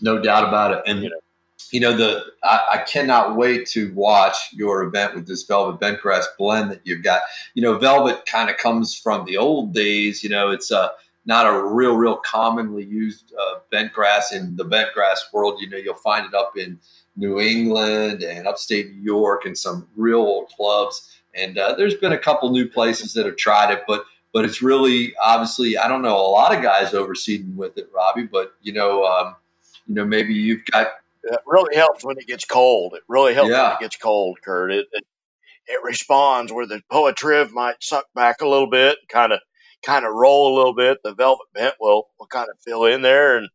[0.00, 0.82] No doubt about it.
[0.86, 1.16] And you know,
[1.70, 6.24] you know the I, I, cannot wait to watch your event with this velvet bentgrass
[6.38, 7.22] blend that you've got
[7.54, 10.88] you know velvet kind of comes from the old days you know it's uh,
[11.26, 15.94] not a real real commonly used uh, bentgrass in the bentgrass world you know you'll
[15.94, 16.78] find it up in
[17.16, 22.12] new england and upstate new york and some real old clubs and uh, there's been
[22.12, 26.02] a couple new places that have tried it but but it's really obviously i don't
[26.02, 29.36] know a lot of guys overseeding with it roby but you know um,
[29.86, 30.88] you know maybe you've got
[31.24, 32.94] it really helps when it gets cold.
[32.94, 33.68] It really helps yeah.
[33.68, 34.72] when it gets cold, Kurt.
[34.72, 35.04] It, it,
[35.66, 39.40] it responds where the Poa-Triv might suck back a little bit, kind of
[39.82, 40.98] kind of roll a little bit.
[41.02, 43.48] The velvet bent will will kind of fill in there, and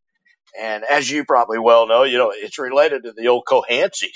[0.60, 4.12] and as you probably well know, you know it's related to the old Cohansey.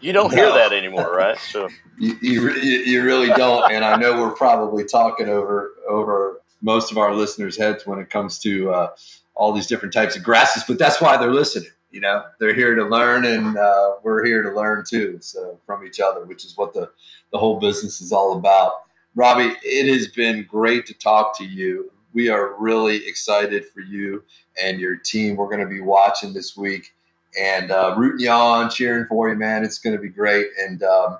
[0.00, 0.36] You don't no.
[0.36, 1.38] hear that anymore, right?
[1.50, 1.68] So.
[1.98, 6.98] You, you, you really don't, and I know we're probably talking over over most of
[6.98, 8.90] our listeners' heads when it comes to uh,
[9.34, 12.24] all these different types of grasses, but that's why they're listening you know?
[12.38, 16.26] They're here to learn and uh, we're here to learn too so from each other
[16.26, 16.90] which is what the
[17.32, 18.82] the whole business is all about.
[19.14, 21.90] Roby it has been great to talk to you.
[22.12, 24.24] We are really excited for you
[24.62, 25.36] and your team.
[25.36, 26.94] We're going to be watching this week
[27.38, 30.82] and uh, rooting you on cheering for you man it's going to be great and
[30.82, 31.18] um,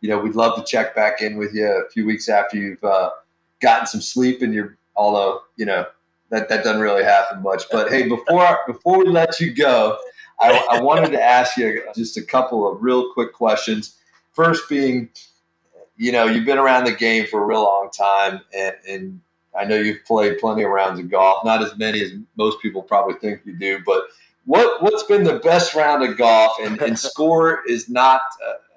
[0.00, 2.82] you know we'd love to check back in with you a few weeks after you've
[2.84, 3.10] uh,
[3.60, 5.86] gotten some sleep and you're although you know
[6.30, 7.64] that that doesn't really happen much.
[7.70, 9.98] But hey, before before we let you go,
[10.40, 13.96] I, I wanted to ask you just a couple of real quick questions.
[14.32, 15.10] First, being,
[15.96, 19.20] you know, you've been around the game for a real long time, and, and
[19.58, 21.44] I know you've played plenty of rounds of golf.
[21.44, 24.04] Not as many as most people probably think you do, but
[24.50, 26.56] what what's been the best round of golf?
[26.60, 28.22] And, and score is not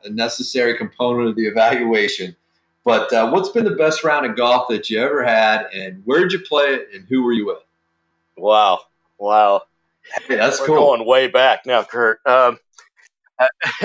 [0.04, 2.36] a necessary component of the evaluation.
[2.86, 6.32] But uh, what's been the best round of golf that you ever had, and where'd
[6.32, 7.64] you play it, and who were you with?
[8.38, 8.82] Wow,
[9.18, 9.64] wow,
[10.28, 10.76] hey, that's We're cool.
[10.76, 12.20] Going way back now, Kurt.
[12.28, 12.60] Um,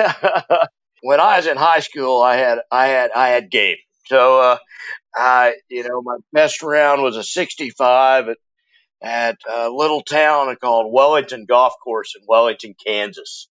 [1.02, 3.76] when I was in high school, I had I had I had game.
[4.06, 4.58] So, uh,
[5.14, 8.36] I you know my best round was a 65 at
[9.02, 13.48] at a little town called Wellington Golf Course in Wellington, Kansas.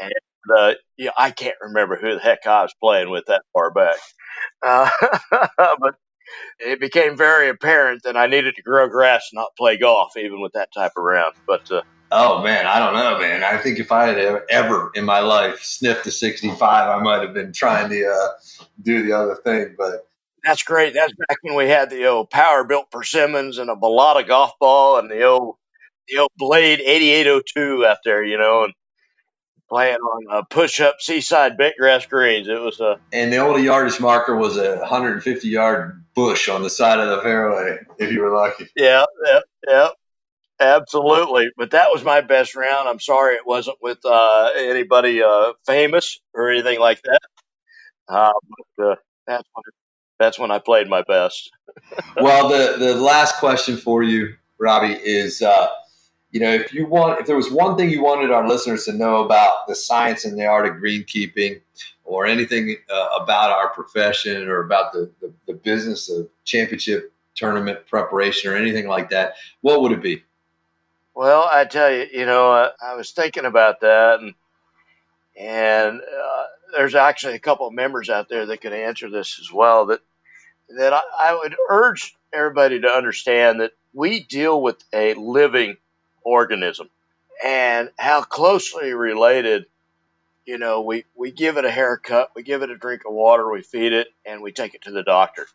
[0.00, 0.12] And
[0.56, 3.96] uh, yeah, I can't remember who the heck I was playing with that far back.
[4.64, 4.90] Uh,
[5.56, 5.94] but
[6.58, 10.52] it became very apparent that I needed to grow grass not play golf, even with
[10.52, 11.34] that type of round.
[11.46, 13.44] But uh, oh man, I don't know, man.
[13.44, 17.34] I think if I had ever in my life sniffed a 65, I might have
[17.34, 18.28] been trying to uh,
[18.82, 19.74] do the other thing.
[19.78, 20.06] But
[20.46, 20.94] that's great.
[20.94, 25.10] That's back when we had the old PowerBilt persimmons and a Balata golf ball and
[25.10, 25.56] the old
[26.08, 28.72] the old Blade 8802 out there, you know, and
[29.68, 32.46] playing on a push-up seaside bentgrass greens.
[32.46, 36.70] It was a and the old yardage marker was a 150 yard bush on the
[36.70, 38.68] side of the fairway if you were lucky.
[38.76, 39.88] Yeah, yeah, yeah,
[40.60, 41.48] absolutely.
[41.56, 42.88] But that was my best round.
[42.88, 47.20] I'm sorry it wasn't with uh, anybody uh, famous or anything like that.
[48.08, 48.32] Uh,
[48.76, 48.94] but uh,
[49.26, 49.48] that's
[50.18, 51.50] that's when I played my best.
[52.20, 55.68] well, the the last question for you, Roby, is uh,
[56.30, 58.92] you know, if you want, if there was one thing you wanted our listeners to
[58.92, 61.60] know about the science and the art of greenkeeping,
[62.04, 67.86] or anything uh, about our profession, or about the, the, the business of championship tournament
[67.86, 70.22] preparation, or anything like that, what would it be?
[71.14, 74.34] Well, I tell you, you know, uh, I was thinking about that, and
[75.38, 79.52] and uh, there's actually a couple of members out there that could answer this as
[79.52, 79.86] well.
[79.86, 80.00] That
[80.70, 85.76] that I, I would urge everybody to understand that we deal with a living
[86.22, 86.90] organism
[87.42, 89.66] and how closely related
[90.44, 93.50] you know we, we give it a haircut we give it a drink of water
[93.50, 95.46] we feed it and we take it to the doctor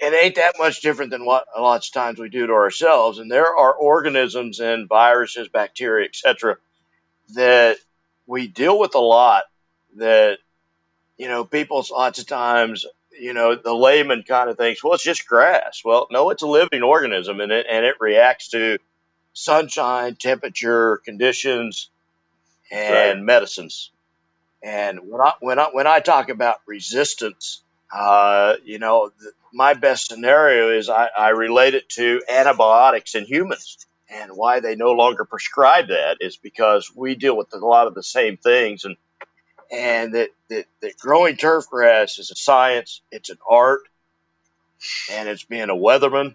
[0.00, 3.18] it ain't that much different than what a lot of times we do to ourselves
[3.18, 6.56] and there are organisms and viruses bacteria etc
[7.34, 7.76] that
[8.26, 9.44] we deal with a lot
[9.96, 10.38] that
[11.18, 12.86] you know people lots of times
[13.18, 16.46] you know the layman kind of thinks well it's just grass well no it's a
[16.46, 18.78] living organism and it and it reacts to
[19.34, 21.90] sunshine, temperature, conditions,
[22.70, 23.24] and right.
[23.24, 23.90] medicines.
[24.62, 29.12] And when I when I when I talk about resistance, Uh, you know,
[29.52, 33.78] my best scenario is I, I relate it to antibiotics in humans.
[34.08, 37.94] And why they no longer prescribe that is because we deal with a lot of
[37.94, 38.84] the same things.
[38.84, 38.96] And
[39.70, 43.82] and that, that, that growing turf grass is a science, it's an art,
[45.10, 46.34] and it's being a weatherman.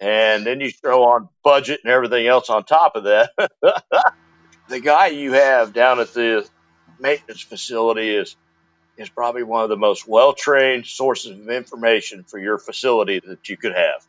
[0.00, 3.32] And then you throw on budget and everything else on top of that.
[4.68, 6.48] the guy you have down at the
[6.98, 8.36] maintenance facility is
[8.96, 13.48] is probably one of the most well trained sources of information for your facility that
[13.48, 14.06] you could have.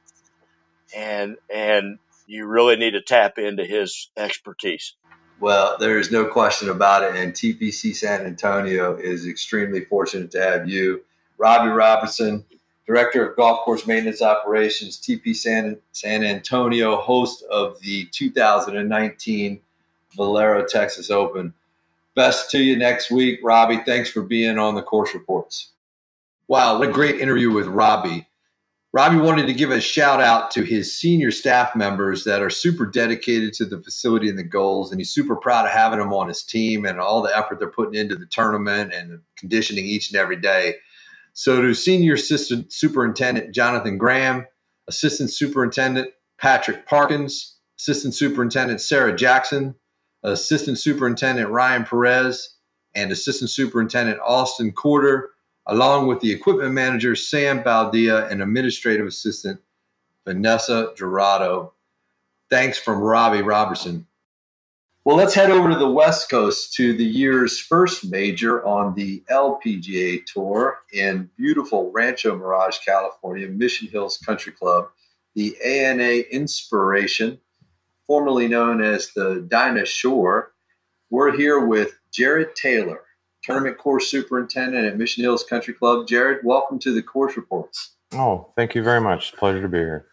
[0.96, 1.98] And and
[2.28, 4.94] you really need to tap into his expertise.
[5.42, 7.16] Well, there is no question about it.
[7.16, 11.04] And TPC San Antonio is extremely fortunate to have you,
[11.40, 12.46] Roby Robertson,
[12.86, 19.60] Director of Golf Course Maintenance Operations, TP San, San Antonio, host of the 2019
[20.16, 21.56] Valero Texas Open.
[22.14, 23.78] Best to you next week, Roby.
[23.84, 25.72] Thanks for being on the course reports.
[26.48, 28.28] Wow, what a great interview with Roby.
[28.94, 32.86] Roby wanted to give a shout out to his senior staff members that are super
[32.86, 34.92] dedicated to the facility and the goals.
[34.92, 37.70] And he's super proud of having them on his team and all the effort they're
[37.70, 40.76] putting into the tournament and conditioning each and every day.
[41.34, 44.46] So, to Senior Assistant Superintendent Jonathan Graham,
[44.90, 49.76] Assistant Superintendent Patrick Parkins, Assistant Superintendent Sarah Jackson,
[50.24, 52.58] Assistant Superintendent Ryan Perez,
[52.94, 55.31] and Assistant Superintendent Austin Corder
[55.68, 59.60] along with the equipment manager Sam Baldia and administrative assistant
[60.26, 61.74] Vanessa Gerardo.
[62.50, 64.08] Thanks from Roby Robertson.
[65.04, 69.24] Well, let's head over to the West Coast to the year's first major on the
[69.32, 74.90] LPGA Tour in beautiful Rancho Mirage, California, Mission Hills Country Club,
[75.34, 77.40] the ANA Inspiration,
[78.06, 80.52] formerly known as the Dinah Shore.
[81.10, 83.02] We're here with Jared Taylor,
[83.44, 86.08] tournament course superintendent at Mission Hills Country Club.
[86.08, 87.96] Jared, welcome to the course reports.
[88.14, 89.36] Oh, thank you very much.
[89.36, 90.06] Pleasure to be here.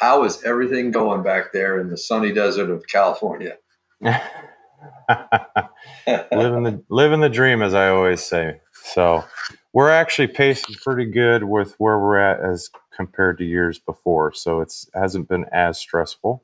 [0.00, 3.56] How is everything going back there in the sunny desert of California?
[4.00, 4.20] living
[6.64, 8.60] the living the dream, as I always say.
[8.72, 9.24] So
[9.72, 14.32] we're actually pacing pretty good with where we're at as compared to years before.
[14.32, 16.42] So it's hasn't been as stressful.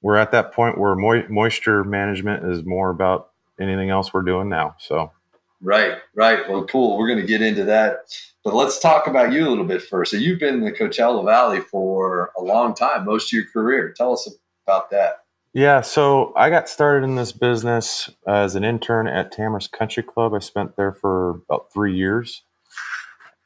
[0.00, 4.48] We're at that point where mo- moisture management is more about anything else we're doing
[4.48, 4.76] now.
[4.78, 5.12] So,
[5.60, 6.48] right, right.
[6.48, 6.98] Well, cool.
[6.98, 8.00] We're going to get into that,
[8.44, 10.10] but let's talk about you a little bit first.
[10.10, 13.92] So, you've been in the Coachella Valley for a long time, most of your career.
[13.96, 14.28] Tell us
[14.66, 15.22] about that.
[15.54, 20.32] Yeah, so I got started in this business as an intern at Tamarisk Country Club.
[20.32, 22.42] I spent there for about three years.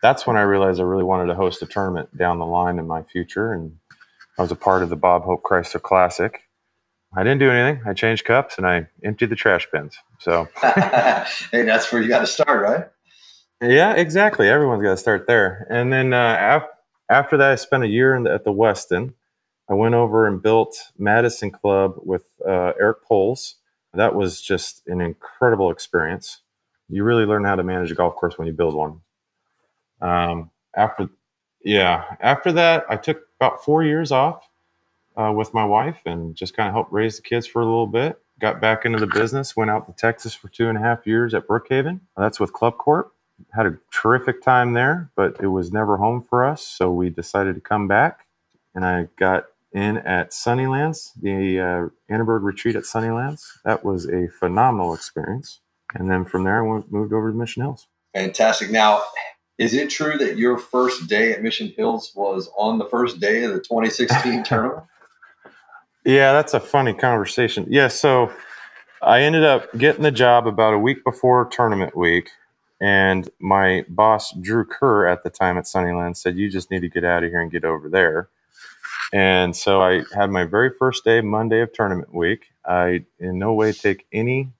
[0.02, 2.86] That's when I realized I really wanted to host a tournament down the line in
[2.86, 3.78] my future, and
[4.38, 6.42] I was a part of the Bob Hope Chrysler Classic.
[7.16, 7.82] I didn't do anything.
[7.86, 9.96] I changed cups and I emptied the trash bins.
[10.18, 12.86] So, hey, that's where you got to start, right?
[13.62, 14.48] Yeah, exactly.
[14.50, 15.66] Everyone's got to start there.
[15.70, 16.68] And then uh, af-
[17.08, 19.14] after that, I spent a year the, at the Westin.
[19.70, 23.56] I went over and built Madison Club with uh, Eric Poles.
[23.94, 26.42] That was just an incredible experience.
[26.90, 29.00] You really learn how to manage a golf course when you build one.
[30.02, 31.08] Um, after,
[31.64, 34.46] yeah, after that, I took about four years off
[35.16, 37.86] uh, with my wife and just kind of helped raise the kids for a little
[37.86, 38.20] bit.
[38.38, 41.32] Got back into the business, went out to Texas for two and a half years
[41.32, 42.00] at Brookhaven.
[42.16, 43.12] That's with Club Corp.
[43.52, 46.66] Had a terrific time there, but it was never home for us.
[46.66, 48.26] So we decided to come back.
[48.74, 53.42] And I got in at Sunnylands, the uh, Annenberg retreat at Sunnylands.
[53.64, 55.60] That was a phenomenal experience.
[55.94, 57.86] And then from there, I went, moved over to Mission Hills.
[58.14, 58.70] Fantastic.
[58.70, 59.02] Now,
[59.58, 63.44] is it true that your first day at Mission Hills was on the first day
[63.44, 64.84] of the 2016 tournament?
[66.06, 67.66] Yeah, that's a funny conversation.
[67.68, 68.32] Yeah, so
[69.02, 72.30] I ended up getting the job about a week before tournament week,
[72.80, 76.88] and my boss Drew Kerr at the time at Sunnyland said, "You just need to
[76.90, 78.28] get out of here and get over there."
[79.12, 82.46] And so I had my very first day, Monday of tournament week.
[82.66, 84.52] I in no way take any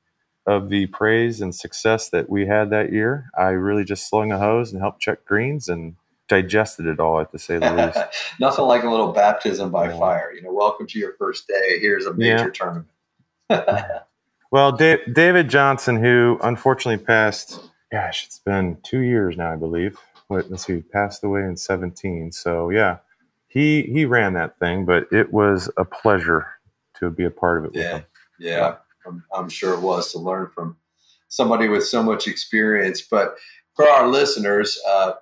[0.47, 3.31] of the praise and success that we had that year.
[3.39, 5.97] I really just slung a hose and helped check greens and
[6.29, 7.99] digested it all, at to say the least.
[8.41, 9.99] Nothing like a little baptism by yeah.
[9.99, 10.33] fire.
[10.33, 11.79] You know, welcome to your first day.
[11.79, 12.51] Here's a major yeah.
[12.51, 12.89] tournament.
[14.51, 17.61] well, David Johnson, who unfortunately passed,
[17.93, 19.99] gosh, it's been two years now, I believe.
[20.29, 22.33] Wait, let's see, passed away in 17.
[22.33, 22.99] So, yeah,
[23.47, 26.47] he he ran that thing, but it was a pleasure
[26.99, 27.79] to be a part of it.
[27.79, 28.01] Yeah,
[28.39, 30.77] yeah, I'm, I'm sure it was to learn from
[31.29, 33.01] somebody with so much experience.
[33.01, 33.37] But
[33.75, 35.13] for our listeners, uh,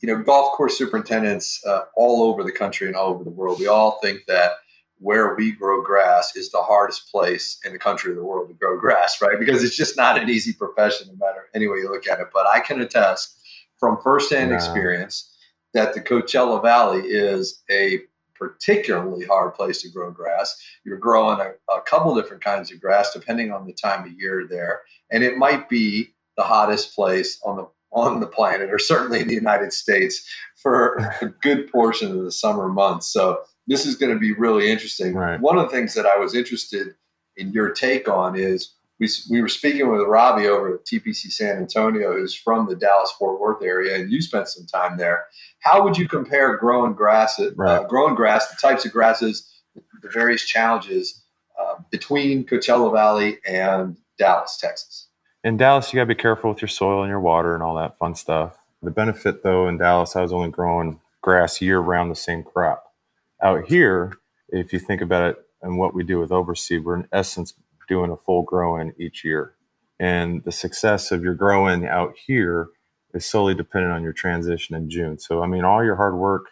[0.00, 3.58] you know, golf course superintendents uh, all over the country and all over the world,
[3.58, 4.52] we all think that
[4.98, 8.54] where we grow grass is the hardest place in the country of the world to
[8.54, 9.38] grow grass, right?
[9.38, 12.28] Because it's just not an easy profession, no matter any way you look at it.
[12.32, 13.38] But I can attest
[13.78, 14.56] from firsthand no.
[14.56, 15.34] experience
[15.74, 18.00] that the Coachella Valley is a
[18.34, 20.56] particularly hard place to grow grass.
[20.84, 24.46] You're growing a, a couple different kinds of grass depending on the time of year
[24.48, 24.80] there,
[25.10, 27.66] and it might be the hottest place on the
[27.96, 32.30] on the planet, or certainly in the United States, for a good portion of the
[32.30, 33.10] summer months.
[33.10, 35.14] So this is going to be really interesting.
[35.14, 35.40] Right.
[35.40, 36.94] One of the things that I was interested
[37.36, 41.56] in your take on is we, we were speaking with Roby over at TPC San
[41.56, 45.26] Antonio, who's from the Dallas Fort Worth area, and you spent some time there.
[45.60, 47.76] How would you compare growing grass, uh, right.
[47.76, 51.22] uh, growing grass, the types of grasses, the various challenges
[51.60, 55.05] uh, between Coachella Valley and Dallas, Texas?
[55.46, 57.76] In Dallas, you got to be careful with your soil and your water and all
[57.76, 58.56] that fun stuff.
[58.82, 62.92] The benefit, though, in Dallas, I was only growing grass year round, the same crop.
[63.40, 64.14] Out here,
[64.48, 67.54] if you think about it and what we do with overseed, we're in essence
[67.86, 69.54] doing a full growing each year.
[70.00, 72.70] And the success of your growing out here
[73.14, 75.16] is solely dependent on your transition in June.
[75.16, 76.46] So, I mean, all your hard work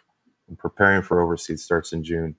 [0.47, 2.37] and preparing for overseed starts in June.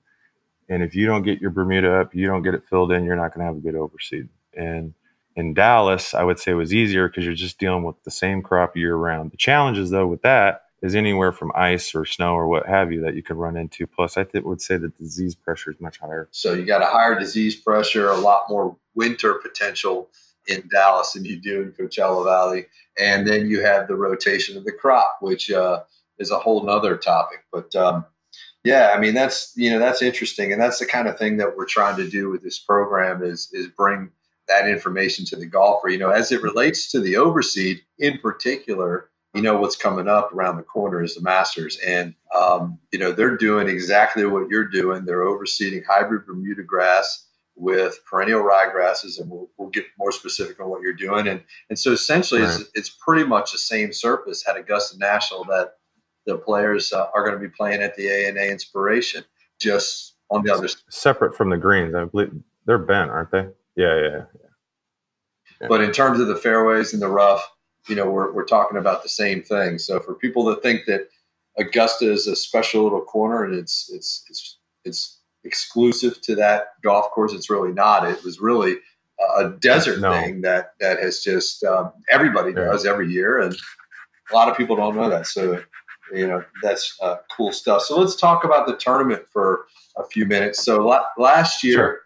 [0.69, 3.15] And if you don't get your Bermuda up, you don't get it filled in, you're
[3.15, 4.29] not going to have a good overseed.
[4.55, 4.95] And
[5.37, 8.41] in Dallas, I would say it was easier because you're just dealing with the same
[8.41, 9.31] crop year round.
[9.31, 13.01] The challenges, though, with that is anywhere from ice or snow or what have you
[13.01, 13.85] that you could run into.
[13.85, 16.27] Plus, I th- would say the disease pressure is much higher.
[16.31, 20.09] So you got a higher disease pressure, a lot more winter potential
[20.47, 22.65] in Dallas than you do in Coachella Valley,
[22.97, 25.83] and then you have the rotation of the crop, which uh,
[26.17, 27.45] is a whole nother topic.
[27.51, 28.05] But um,
[28.63, 31.55] yeah, I mean that's you know that's interesting, and that's the kind of thing that
[31.55, 34.09] we're trying to do with this program is is bring
[34.47, 35.89] that information to the golfer.
[35.89, 40.33] You know, as it relates to the overseed in particular you know what's coming up
[40.33, 44.67] around the corner is the Masters, and um, you know they're doing exactly what you're
[44.67, 45.05] doing.
[45.05, 50.69] They're overseeding hybrid Bermuda grass with perennial ryegrasses, and we'll, we'll get more specific on
[50.69, 51.27] what you're doing.
[51.27, 52.59] And and so essentially, right.
[52.59, 55.73] it's, it's pretty much the same surface at Augusta National that
[56.25, 59.23] the players uh, are going to be playing at the ANA Inspiration,
[59.59, 61.93] just on the other separate from the greens.
[61.93, 62.31] I believe
[62.65, 63.49] they're bent, aren't they?
[63.77, 64.25] Yeah, yeah, yeah.
[65.61, 65.67] yeah.
[65.69, 67.49] But in terms of the fairways and the rough,
[67.87, 69.77] you know, we're, we're talking about the same thing.
[69.77, 71.07] So for people that think that
[71.57, 77.09] Augusta is a special little corner and it's it's it's it's exclusive to that golf
[77.11, 78.07] course, it's really not.
[78.07, 78.75] It was really
[79.37, 80.11] a desert no.
[80.11, 82.65] thing that that has just um, everybody yeah.
[82.65, 83.55] does every year, and
[84.31, 85.25] a lot of people don't know that.
[85.27, 85.63] So
[86.13, 87.83] you know that's uh, cool stuff.
[87.83, 89.65] So let's talk about the tournament for
[89.97, 90.63] a few minutes.
[90.63, 92.01] So la- last year, sure.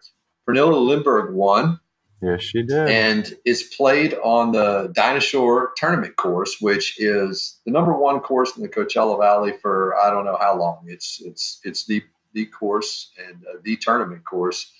[0.52, 1.80] Pernilla Lindberg won.
[2.20, 2.88] Yes, she did.
[2.88, 8.56] And is played on the Dinah Shore tournament course, which is the number one course
[8.56, 10.84] in the Coachella Valley for I don't know how long.
[10.86, 14.72] It's it's it's the the course and uh, the tournament course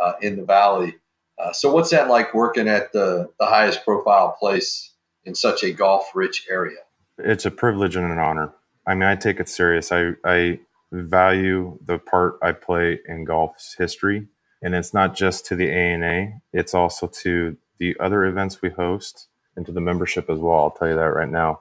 [0.00, 0.96] uh, in the valley.
[1.38, 4.92] Uh, so, what's that like working at the the highest profile place
[5.24, 6.78] in such a golf rich area?
[7.16, 8.52] It's a privilege and an honor.
[8.86, 9.90] I mean, I take it serious.
[9.90, 10.60] I I
[10.92, 14.28] value the part I play in golf's history
[14.62, 19.28] and it's not just to the ANA, it's also to the other events we host
[19.56, 20.56] and to the membership as well.
[20.58, 21.60] I'll tell you that right now.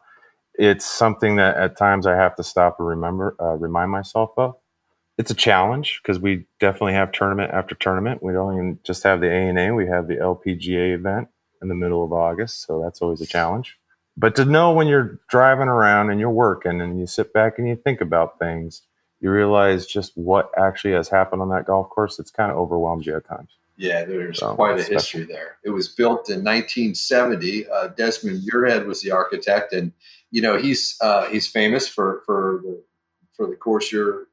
[0.56, 4.56] It's something that at times I have to stop and remember, uh, remind myself of.
[5.18, 8.24] It's a challenge because we definitely have tournament after tournament.
[8.24, 11.30] We don't even just have the ANA, we have the LPGA event
[11.62, 12.66] in the middle of August.
[12.66, 13.78] So that's always a challenge.
[14.18, 17.68] But to know when you're driving around and you're working and you sit back and
[17.68, 18.82] you think about things,
[19.22, 22.20] you realize just what actually has happened on that golf course.
[22.20, 23.58] It's kind of overwhelmed you at times.
[23.76, 24.96] Yeah, there's so, quite a special.
[24.96, 25.58] history there.
[25.64, 27.70] It was built in 1970.
[27.70, 29.94] Uh, Desmond Muirhead was the architect, and
[30.32, 32.84] you know he's uh, he's famous for for the
[33.36, 34.28] for the course you're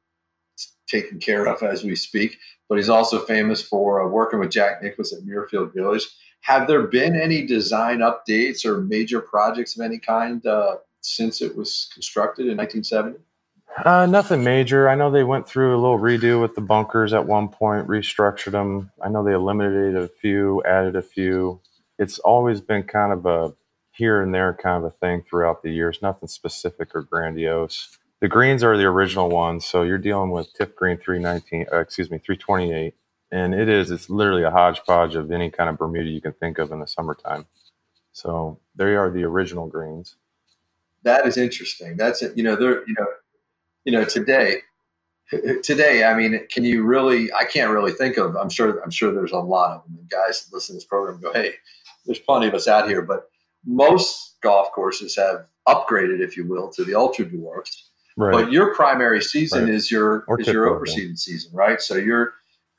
[0.87, 2.37] taking care of as we speak.
[2.67, 6.05] But he's also famous for uh, working with Jack Nicklaus at Muirfield Village.
[6.41, 11.55] Have there been any design updates or major projects of any kind uh, since it
[11.55, 13.17] was constructed in 1970?
[13.85, 14.89] Uh, nothing major.
[14.89, 18.51] I know they went through a little redo with the bunkers at one point, restructured
[18.51, 18.91] them.
[19.01, 21.61] I know they eliminated a few, added a few.
[21.99, 23.53] It's always been kind of a
[23.91, 25.99] here and there kind of a thing throughout the years.
[26.01, 27.97] Nothing specific or grandiose.
[28.19, 32.17] The greens are the original ones, so you're dealing with Tifgreen 319, uh, excuse me,
[32.17, 32.95] 328,
[33.31, 33.91] and it is.
[33.91, 36.87] It's literally a hodgepodge of any kind of Bermuda you can think of in the
[36.87, 37.45] summertime.
[38.11, 40.15] So they are the original greens.
[41.03, 41.95] That is interesting.
[41.95, 42.35] That's it.
[42.35, 43.05] You know, they're you know
[43.87, 44.57] you know, today,
[45.63, 47.31] today, I mean, can you really?
[47.31, 48.35] I can't really think of.
[48.35, 48.83] I'm sure.
[48.83, 49.97] I'm sure there's a lot of them.
[49.97, 51.53] And guys listen to this program go, "Hey,
[52.05, 53.29] there's plenty of us out here." But
[53.65, 57.89] most golf courses have upgraded, if you will, to the ultra dwarfs.
[58.17, 58.33] Right.
[58.33, 59.73] But your primary season right.
[59.73, 61.15] is your or is your overseeding yeah.
[61.15, 61.79] season, right?
[61.79, 62.33] So you're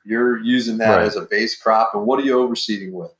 [0.05, 1.05] you're using that right.
[1.07, 1.95] as a base crop.
[1.95, 3.11] And what are you overseeding with?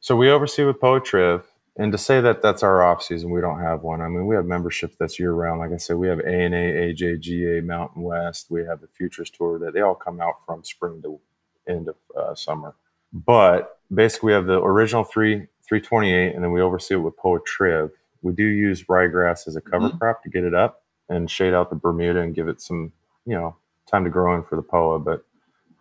[0.00, 1.44] So we oversee with Poa triv,
[1.78, 4.00] And to say that that's our off season, we don't have one.
[4.00, 5.60] I mean, we have membership that's year round.
[5.60, 8.46] Like I said, we have ANA, AJ, GA, Mountain West.
[8.48, 11.20] We have the Futures Tour that they all come out from spring to
[11.68, 12.76] end of uh, summer.
[13.12, 17.40] But basically, we have the original three 328, and then we oversee it with Poa
[17.44, 17.90] Triv.
[18.22, 19.98] We do use ryegrass as a cover mm-hmm.
[19.98, 22.92] crop to get it up and shade out the Bermuda and give it some,
[23.24, 23.56] you know,
[23.90, 24.98] time to grow in for the Poa.
[24.98, 25.24] But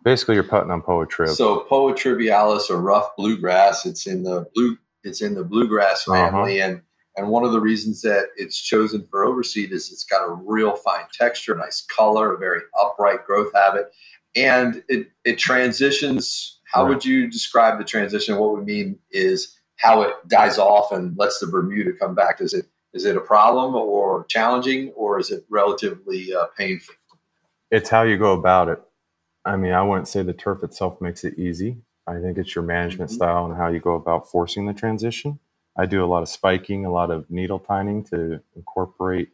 [0.03, 1.35] basically, you're putting on Poa Triv.
[1.35, 6.31] So Poa trivialis or rough bluegrass, it's in the blue, it's in the bluegrass uh-huh.
[6.31, 6.71] family, uh-huh.
[6.71, 6.81] and
[7.17, 10.75] and one of the reasons that it's chosen for overseed is it's got a real
[10.75, 13.91] fine texture, nice color, a very upright growth habit,
[14.35, 16.59] and it it transitions.
[16.73, 16.89] How right.
[16.89, 18.37] would you describe the transition?
[18.37, 22.41] What we mean is how it dies off and lets the Bermuda come back.
[22.41, 26.95] Is it is it a problem or challenging or is it relatively uh, painful?
[27.71, 28.79] It's how you go about it.
[29.43, 31.77] I mean, I wouldn't say the turf itself makes it easy.
[32.07, 33.17] I think it's your management mm-hmm.
[33.17, 35.39] style and how you go about forcing the transition.
[35.77, 39.29] I do a lot of spiking, a lot of needle tining to incorporate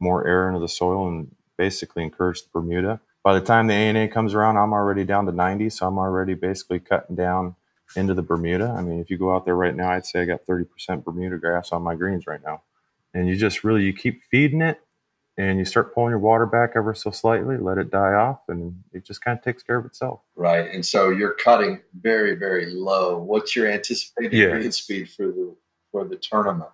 [0.00, 3.00] more air into the soil and basically encourage the Bermuda.
[3.22, 6.34] By the time the ANA comes around, I'm already down to 90, so I'm already
[6.34, 7.54] basically cutting down
[7.96, 8.74] into the Bermuda.
[8.76, 11.38] I mean, if you go out there right now, I'd say I got 30% Bermuda
[11.38, 12.62] grass on my greens right now.
[13.14, 14.80] And you just really, you keep feeding it
[15.36, 18.74] and you start pulling your water back ever so slightly, let it die off, and
[18.92, 20.20] it just kind of takes care of itself.
[20.36, 20.70] Right.
[20.70, 23.18] And so you're cutting very, very low.
[23.18, 24.50] What's your anticipated yeah.
[24.50, 25.54] green speed for the
[25.90, 26.70] for the tournament?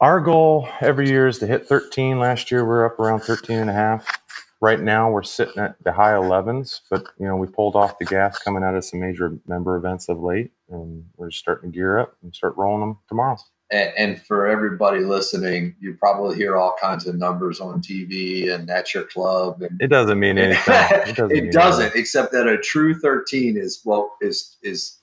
[0.00, 2.18] Our goal every year is to hit 13.
[2.18, 4.18] Last year we are up around 13 and a half.
[4.62, 8.04] Right now, we're sitting at the high 11s, but you know we pulled off the
[8.04, 11.98] gas coming out of some major member events of late, and we're starting to gear
[11.98, 13.38] up and start rolling them tomorrow.
[13.70, 18.68] And, and for everybody listening, you probably hear all kinds of numbers on TV and
[18.68, 19.62] at your club.
[19.62, 20.74] And it doesn't mean anything.
[21.06, 24.98] It doesn't, it doesn't except that a true 13 is well is is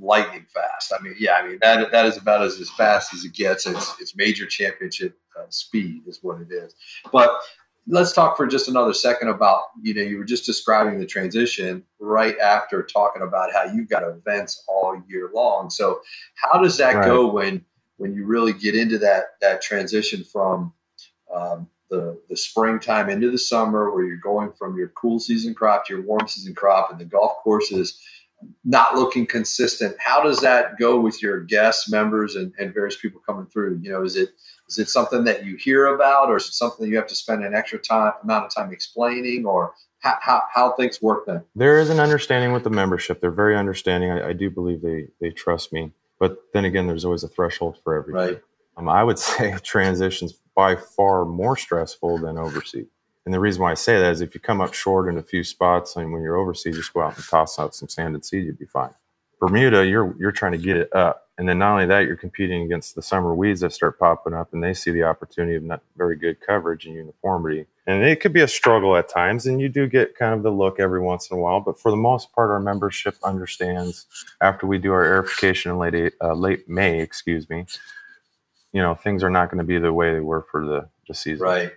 [0.00, 0.92] lightning fast.
[0.98, 3.66] I mean, yeah, I mean that that is about as, as fast as it gets.
[3.66, 6.74] It's it's major championship uh, speed is what it is.
[7.12, 7.30] But
[7.86, 11.82] let's talk for just another second about you know you were just describing the transition
[11.98, 16.00] right after talking about how you've got events all year long so
[16.36, 17.04] how does that right.
[17.04, 17.64] go when
[18.02, 20.72] when you really get into that that transition from
[21.32, 25.86] um, the the springtime into the summer where you're going from your cool season crop
[25.86, 28.00] to your warm season crop and the golf courses
[28.64, 33.20] not looking consistent how does that go with your guests members and, and various people
[33.24, 34.30] coming through you know is it
[34.72, 37.44] is it something that you hear about, or is it something you have to spend
[37.44, 41.42] an extra time amount of time explaining, or how, how, how things work then?
[41.54, 43.20] There is an understanding with the membership.
[43.20, 44.10] They're very understanding.
[44.10, 45.92] I, I do believe they they trust me.
[46.22, 48.34] But then again, there's always a threshold for everything.
[48.34, 48.42] Right.
[48.76, 52.86] Um, I would say transitions by far more stressful than overseed.
[53.24, 55.22] And the reason why I say that is if you come up short in a
[55.22, 58.24] few spots and when you're overseas, just go out and toss out some sand and
[58.24, 58.94] seed, you'd be fine.
[59.40, 62.62] Bermuda, you're you're trying to get it up, and then not only that, you're competing
[62.62, 65.82] against the summer weeds that start popping up, and they see the opportunity of not
[65.96, 69.68] very good coverage and uniformity, and it could be a struggle at times, and you
[69.68, 72.32] do get kind of the look every once in a while, but for the most
[72.32, 74.06] part, our membership understands
[74.40, 77.66] after we do our aerification in late uh, late May, excuse me,
[78.72, 81.14] you know things are not going to be the way they were for the the
[81.14, 81.72] season, right.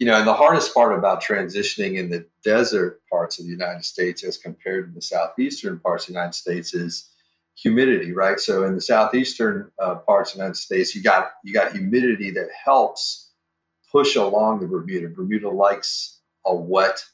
[0.00, 3.84] You know, and the hardest part about transitioning in the desert parts of the United
[3.84, 7.13] States as compared to the southeastern parts of the United States is
[7.54, 8.38] humidity, right?
[8.38, 12.30] So in the southeastern uh, parts of the United States, you got you got humidity
[12.32, 13.30] that helps
[13.90, 15.08] push along the Bermuda.
[15.08, 17.04] Bermuda likes a wet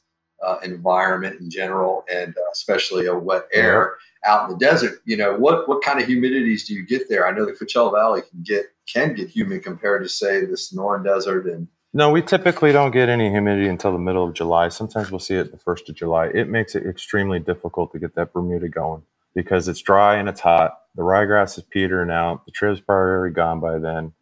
[0.43, 4.99] uh, environment in general, and uh, especially a wet air out in the desert.
[5.05, 7.27] You know, what what kind of humidities do you get there?
[7.27, 11.03] I know the Coachella Valley can get can get humid compared to say the Sonoran
[11.03, 14.69] Desert and no, we typically don't get any humidity until the middle of July.
[14.69, 16.27] Sometimes we'll see it the first of July.
[16.27, 19.03] It makes it extremely difficult to get that Bermuda going
[19.33, 20.77] because it's dry and it's hot.
[20.95, 22.45] The ryegrass is petering out.
[22.45, 24.13] The triv's probably already gone by then.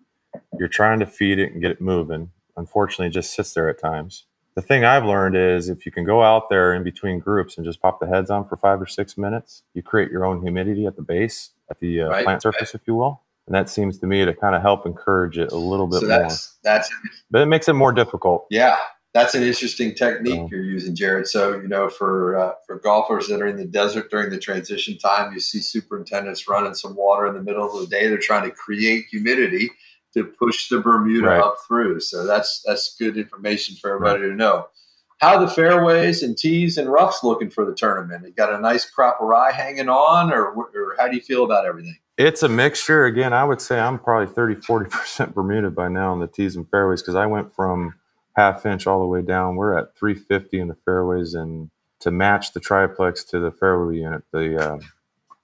[0.58, 2.32] You're trying to feed it and get it moving.
[2.58, 4.26] Unfortunately, it just sits there at times.
[4.56, 7.66] The thing I've learned is if you can go out there in between groups and
[7.66, 10.86] just pop the heads on for five or six minutes, you create your own humidity
[10.86, 12.24] at the base, at the uh, right.
[12.26, 15.40] plant surface, if you will and that seems to me to kind of help encourage
[15.40, 16.74] it a little bit so that's, more.
[16.76, 16.92] That's
[17.32, 18.46] but it makes it more difficult.
[18.52, 18.78] Yeah,
[19.14, 21.28] that's an interesting technique you're using, Jared.
[21.28, 24.98] So you know, for uh, for golfers that are in the desert during the transition
[24.98, 28.08] time, you see superintendents running some water in the middle of the day.
[28.08, 29.72] They're trying to create humidity
[30.14, 31.42] to push the Bermuda right.
[31.42, 32.02] up through.
[32.02, 34.30] So that's that's good information for everybody right.
[34.30, 34.68] to know.
[35.20, 38.26] How the fairways and tees and roughs looking for the tournament?
[38.26, 41.44] You got a nice crop of rye hanging on, or, or how do you feel
[41.44, 41.98] about everything?
[42.18, 43.04] It's a mixture.
[43.04, 46.70] Again, I would say I'm probably 30, 40% Bermuda by now on the tees and
[46.70, 47.96] fairways because I went from
[48.40, 49.56] half inch all the way down.
[49.56, 51.70] We're at 350 in the fairways and
[52.00, 54.80] to match the triplex to the fairway unit, the uh,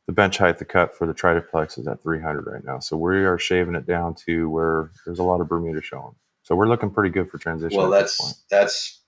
[0.07, 2.79] the bench height the cut for the triplex is at 300 right now.
[2.79, 6.15] So we are shaving it down to where there's a lot of Bermuda showing.
[6.43, 7.77] So we're looking pretty good for transition.
[7.77, 9.01] Well, that's that's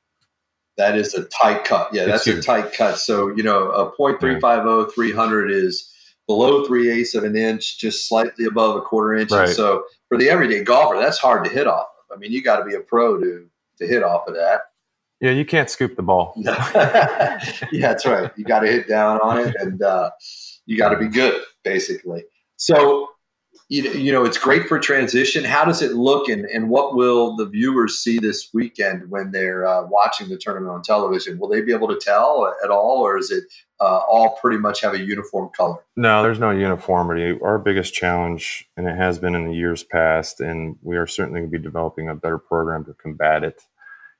[0.77, 1.93] that is a tight cut.
[1.93, 2.37] Yeah, it's that's huge.
[2.39, 2.97] a tight cut.
[2.97, 5.93] So you know, a .350 300 is
[6.25, 9.31] below three eighths of an inch, just slightly above a quarter inch.
[9.31, 9.47] Right.
[9.47, 12.17] So for the everyday golfer, that's hard to hit off of.
[12.17, 13.47] I mean, you got to be a pro to
[13.77, 14.61] to hit off of that.
[15.19, 16.33] Yeah, you can't scoop the ball.
[16.37, 17.39] yeah,
[17.71, 18.31] that's right.
[18.37, 20.11] You got to hit down on it, and uh,
[20.65, 22.23] you got to be good, basically.
[22.57, 23.09] So
[23.69, 25.43] you, you know, it's great for transition.
[25.43, 29.67] How does it look, and, and what will the viewers see this weekend when they're
[29.67, 31.37] uh, watching the tournament on television?
[31.37, 33.43] Will they be able to tell at all, or is it
[33.81, 35.83] uh, all pretty much have a uniform color?
[35.97, 37.37] No, there's no uniformity.
[37.41, 41.41] Our biggest challenge, and it has been in the years past, and we are certainly
[41.41, 43.61] going to be developing a better program to combat it,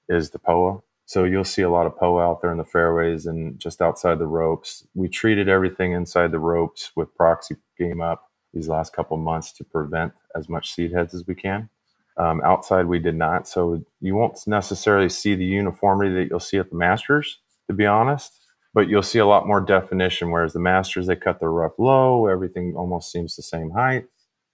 [0.09, 0.81] is the POA.
[1.05, 4.19] So you'll see a lot of POA out there in the fairways and just outside
[4.19, 4.85] the ropes.
[4.93, 9.63] We treated everything inside the ropes with proxy game up these last couple months to
[9.63, 11.69] prevent as much seed heads as we can.
[12.17, 13.47] Um, outside, we did not.
[13.47, 17.85] So you won't necessarily see the uniformity that you'll see at the Masters, to be
[17.85, 18.39] honest,
[18.73, 20.31] but you'll see a lot more definition.
[20.31, 24.05] Whereas the Masters, they cut their rough low, everything almost seems the same height.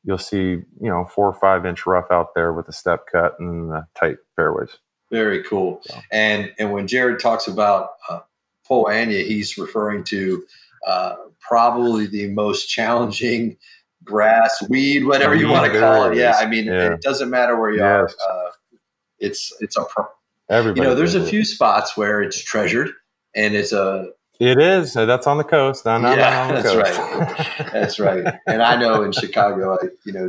[0.04, 3.40] You'll see, you know, four or five inch rough out there with a step cut
[3.40, 4.78] and the tight fairways.
[5.10, 5.80] Very cool.
[5.84, 5.96] So.
[6.12, 8.20] And and when Jared talks about uh,
[8.68, 10.44] Poa annua, he's referring to
[10.86, 13.58] uh, probably the most challenging
[14.04, 16.18] grass, weed, whatever you want to call it.
[16.18, 16.94] Yeah, I mean, yeah.
[16.94, 18.16] it doesn't matter where you yes.
[18.28, 18.48] are.
[18.48, 18.52] Uh,
[19.20, 20.08] it's it's a pro-
[20.50, 22.92] Everybody you know, there's a few spots where it's treasured,
[23.34, 24.94] and it's a it is.
[24.94, 25.86] That's on the coast.
[25.86, 26.98] No, no, yeah, that's coast.
[26.98, 27.68] right.
[27.72, 28.36] that's right.
[28.46, 30.28] And I know in Chicago, I you know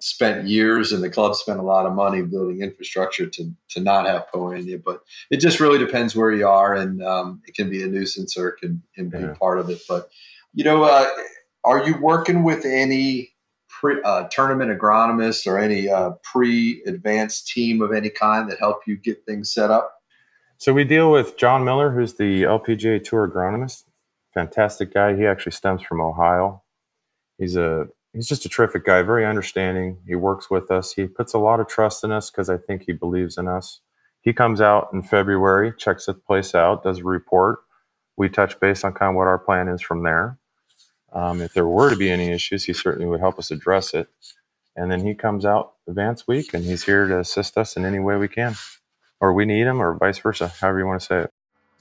[0.00, 4.06] spent years, and the club spent a lot of money building infrastructure to to not
[4.06, 4.60] have Poa.
[4.84, 8.36] But it just really depends where you are, and um, it can be a nuisance
[8.36, 9.34] or it can, can be yeah.
[9.38, 9.82] part of it.
[9.86, 10.08] But
[10.54, 11.06] you know, uh,
[11.64, 13.32] are you working with any
[13.68, 18.96] pre, uh, tournament agronomists or any uh, pre-advanced team of any kind that help you
[18.96, 19.94] get things set up?
[20.58, 23.84] So we deal with John Miller, who's the LPGA Tour agronomist.
[24.34, 25.16] Fantastic guy.
[25.16, 26.62] He actually stems from Ohio.
[27.38, 29.98] He's a he's just a terrific guy, very understanding.
[30.06, 30.92] He works with us.
[30.92, 33.80] He puts a lot of trust in us because I think he believes in us.
[34.20, 37.60] He comes out in February, checks the place out, does a report.
[38.18, 40.38] We touch base on kind of what our plan is from there.
[41.12, 44.08] Um, if there were to be any issues, he certainly would help us address it.
[44.76, 47.98] And then he comes out advance week and he's here to assist us in any
[47.98, 48.54] way we can,
[49.20, 51.30] or we need him, or vice versa, however you want to say it.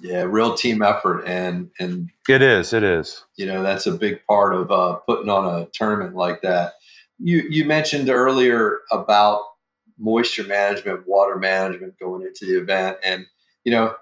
[0.01, 3.25] Yeah, real team effort, and and it is, it is.
[3.36, 6.73] You know, that's a big part of uh, putting on a tournament like that.
[7.17, 9.41] You you mentioned earlier about
[9.97, 13.25] moisture management, water management going into the event, and
[13.65, 13.93] you know,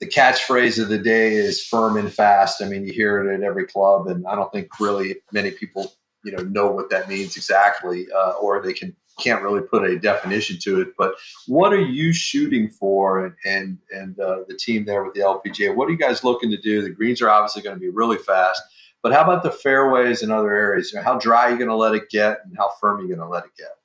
[0.00, 2.62] the catchphrase of the day is firm and fast.
[2.62, 5.92] I mean, you hear it at every club, and I don't think really many people,
[6.24, 9.98] you know, know what that means exactly, uh, or they can can't really put a
[9.98, 10.88] definition to it.
[10.96, 11.14] But
[11.46, 15.74] what are you shooting for, and and, and uh, the team there with the LPGA?
[15.74, 16.82] What are you guys looking to do?
[16.82, 18.62] The greens are obviously going to be really fast,
[19.02, 20.94] but how about the fairways and other areas?
[21.04, 23.20] How dry are you going to let it get, and how firm are you going
[23.20, 23.76] to let it get?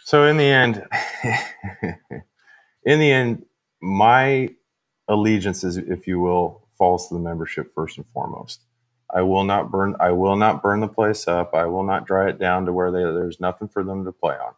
[0.00, 0.86] So in the end,
[2.84, 3.46] in the end,
[3.80, 4.50] my
[5.08, 8.62] allegiances, if you will, falls to the membership first and foremost.
[9.14, 9.94] I will not burn.
[10.00, 11.54] I will not burn the place up.
[11.54, 14.34] I will not dry it down to where they, there's nothing for them to play
[14.34, 14.54] on.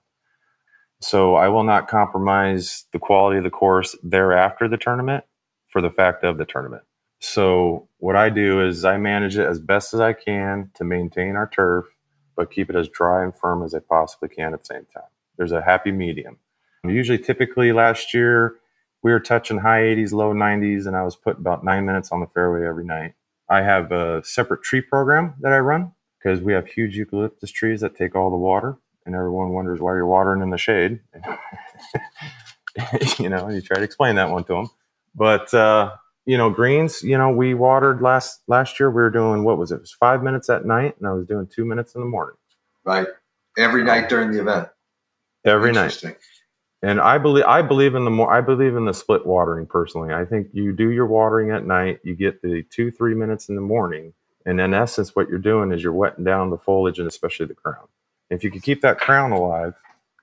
[1.00, 5.24] So I will not compromise the quality of the course thereafter the tournament
[5.68, 6.82] for the fact of the tournament.
[7.20, 11.36] So what I do is I manage it as best as I can to maintain
[11.36, 11.86] our turf,
[12.36, 15.08] but keep it as dry and firm as I possibly can at the same time.
[15.36, 16.38] There's a happy medium.
[16.84, 18.56] Usually, typically last year,
[19.02, 22.20] we were touching high 80s, low 90s, and I was putting about nine minutes on
[22.20, 23.14] the fairway every night.
[23.48, 27.80] I have a separate tree program that I run because we have huge eucalyptus trees
[27.80, 28.76] that take all the water,
[29.06, 31.00] and everyone wonders why you're watering in the shade.
[33.18, 34.70] you know, you try to explain that one to them.
[35.14, 35.92] But uh,
[36.26, 37.02] you know, greens.
[37.02, 38.90] You know, we watered last last year.
[38.90, 39.76] We were doing what was it?
[39.76, 42.36] It was five minutes at night, and I was doing two minutes in the morning.
[42.84, 43.06] Right,
[43.56, 44.68] every night during the event.
[45.44, 46.02] Every night.
[46.82, 50.14] And I believe I believe in the more I believe in the split watering personally.
[50.14, 53.56] I think you do your watering at night, you get the two three minutes in
[53.56, 54.12] the morning,
[54.46, 57.54] and in essence, what you're doing is you're wetting down the foliage and especially the
[57.54, 57.88] crown.
[58.30, 59.74] If you can keep that crown alive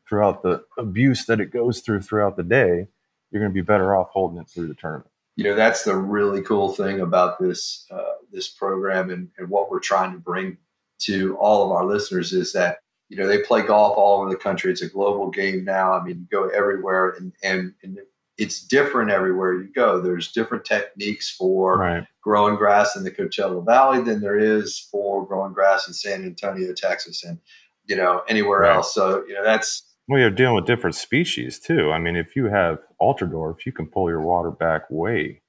[0.08, 2.88] throughout the abuse that it goes through throughout the day,
[3.32, 5.10] you're going to be better off holding it through the tournament.
[5.36, 9.70] You know, that's the really cool thing about this uh, this program and, and what
[9.70, 10.58] we're trying to bring
[11.00, 12.78] to all of our listeners is that
[13.10, 14.72] you know, they play golf all over the country.
[14.72, 15.94] It's a global game now.
[15.94, 18.00] I mean, you go everywhere, and, and, and
[18.38, 20.02] it's different everywhere you go.
[20.02, 22.08] There's different techniques for right.
[22.22, 26.74] growing grass in the Coachella Valley than there is for growing grass in San Antonio,
[26.74, 27.40] Texas, and
[27.86, 28.76] you know anywhere right.
[28.76, 28.94] else.
[28.94, 31.92] So you know that's well, you're dealing with different species too.
[31.92, 35.42] I mean, if you have ultra dwarf, you can pull your water back way,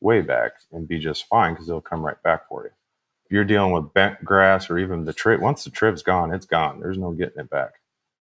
[0.00, 2.70] way back and be just fine because it'll come right back for you.
[3.30, 6.80] You're dealing with bent grass or even the triv, once the triv's gone, it's gone.
[6.80, 7.72] There's no getting it back.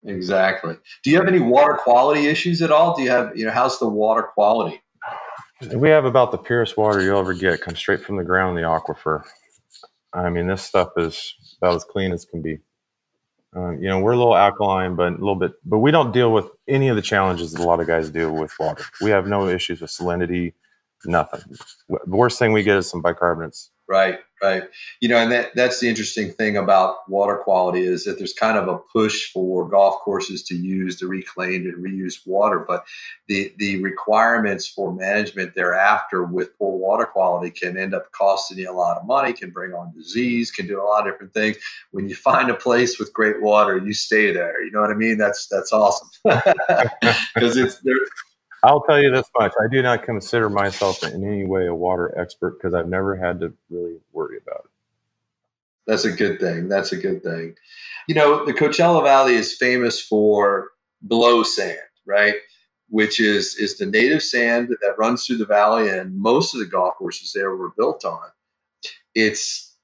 [0.05, 0.77] Exactly.
[1.03, 2.95] Do you have any water quality issues at all?
[2.95, 4.81] Do you have, you know, how's the water quality?
[5.75, 7.61] We have about the purest water you'll ever get.
[7.61, 9.25] Comes straight from the ground, the aquifer.
[10.13, 12.59] I mean, this stuff is about as clean as can be.
[13.57, 16.33] Uh, you know, we're a little alkaline, but a little bit, but we don't deal
[16.33, 18.85] with any of the challenges that a lot of guys deal with water.
[19.01, 20.55] We have no issues with salinity,
[21.05, 21.41] nothing.
[21.89, 24.63] The worst thing we get is some bicarbonates Right, right.
[25.01, 28.59] You know, and that that's the interesting thing about water quality is that there's kind
[28.59, 32.85] of a push for golf courses to use the reclaimed and reused water, but
[33.29, 38.71] the the requirements for management thereafter with poor water quality can end up costing you
[38.71, 41.57] a lot of money, can bring on disease, can do a lot of different things.
[41.93, 44.63] When you find a place with great water, you stay there.
[44.63, 45.19] You know what I mean?
[45.19, 46.09] That's that's awesome
[47.35, 47.97] because it's there
[48.65, 52.17] I'll tell you this much: I do not consider myself in any way a water
[52.19, 54.71] expert because I've never had to really worry about it.
[55.87, 56.69] That's a good thing.
[56.69, 57.57] That's a good thing.
[58.09, 60.71] You know, the Coachella Valley is famous for
[61.03, 62.37] blow sand, right?
[62.89, 66.67] Which is is the native sand that runs through the valley, and most of the
[66.67, 68.29] golf courses there were built on.
[69.15, 69.77] It's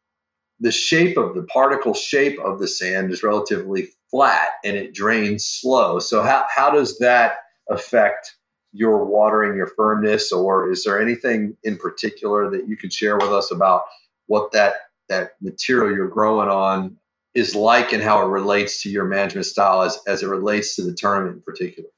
[0.59, 5.45] the shape of the particle shape of the sand is relatively flat and it drains
[5.45, 5.99] slow.
[5.99, 7.37] So how how does that
[7.69, 8.37] affect
[8.73, 13.33] your watering your firmness or is there anything in particular that you could share with
[13.33, 13.83] us about
[14.27, 14.75] what that
[15.09, 16.97] that material you're growing on
[17.35, 20.83] is like and how it relates to your management style as, as it relates to
[20.83, 21.89] the tournament in particular?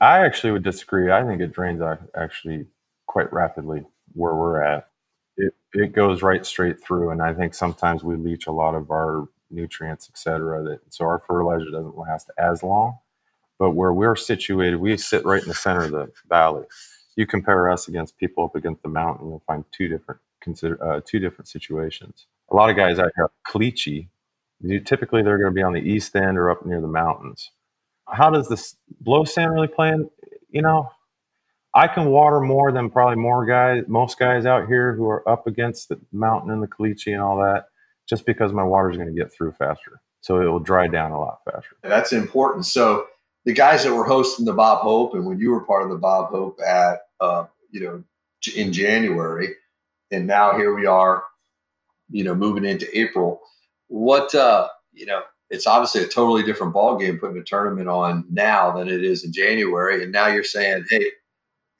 [0.00, 1.10] I actually would disagree.
[1.10, 1.82] I think it drains
[2.16, 2.66] actually
[3.06, 4.88] quite rapidly where we're at.
[5.36, 8.92] It, it goes right straight through and i think sometimes we leach a lot of
[8.92, 12.98] our nutrients et cetera that so our fertilizer doesn't last as long
[13.58, 16.64] but where we're situated, we sit right in the center of the valley.
[17.16, 21.00] You compare us against people up against the mountain, you'll find two different consider uh,
[21.04, 22.26] two different situations.
[22.50, 24.08] A lot of guys out here, Caliche,
[24.84, 27.50] typically they're going to be on the east end or up near the mountains.
[28.06, 30.10] How does this blow sand really play in?
[30.50, 30.90] You know,
[31.72, 35.46] I can water more than probably more guys, most guys out here who are up
[35.46, 37.66] against the mountain and the Caliche and all that,
[38.06, 40.00] just because my water is going to get through faster.
[40.20, 41.76] So it will dry down a lot faster.
[41.82, 42.66] That's important.
[42.66, 43.06] So
[43.44, 45.98] the guys that were hosting the Bob Hope, and when you were part of the
[45.98, 48.04] Bob Hope at uh, you know
[48.56, 49.48] in January,
[50.10, 51.24] and now here we are,
[52.10, 53.40] you know, moving into April.
[53.88, 58.24] What uh, you know, it's obviously a totally different ball game putting a tournament on
[58.30, 61.10] now than it is in January, and now you're saying, hey,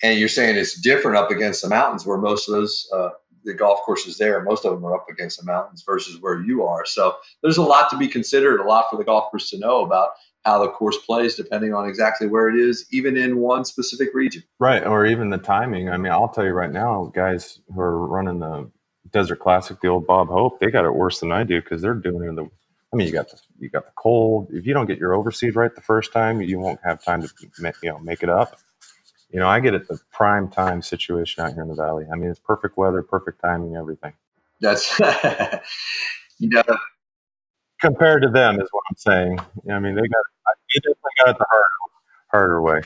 [0.02, 3.10] and you're saying it's different up against the mountains where most of those uh,
[3.44, 6.64] the golf courses there, most of them are up against the mountains versus where you
[6.64, 6.86] are.
[6.86, 10.10] So there's a lot to be considered, a lot for the golfers to know about
[10.44, 14.42] how the course plays depending on exactly where it is, even in one specific region.
[14.58, 14.84] Right.
[14.84, 15.88] Or even the timing.
[15.88, 18.70] I mean, I'll tell you right now, guys who are running the
[19.10, 21.94] Desert Classic, the old Bob Hope, they got it worse than I do because they're
[21.94, 22.48] doing it in the
[22.92, 24.50] I mean, you got the you got the cold.
[24.52, 27.28] If you don't get your overseed right the first time, you won't have time to
[27.58, 28.60] make, you know make it up.
[29.30, 32.06] You know, I get it the prime time situation out here in the valley.
[32.12, 34.12] I mean, it's perfect weather, perfect timing, everything.
[34.60, 34.96] That's
[36.38, 36.62] you know
[37.84, 39.38] compared to them is what I'm saying.
[39.70, 40.24] I mean, they got
[41.24, 41.46] got it the
[42.30, 42.80] harder, way.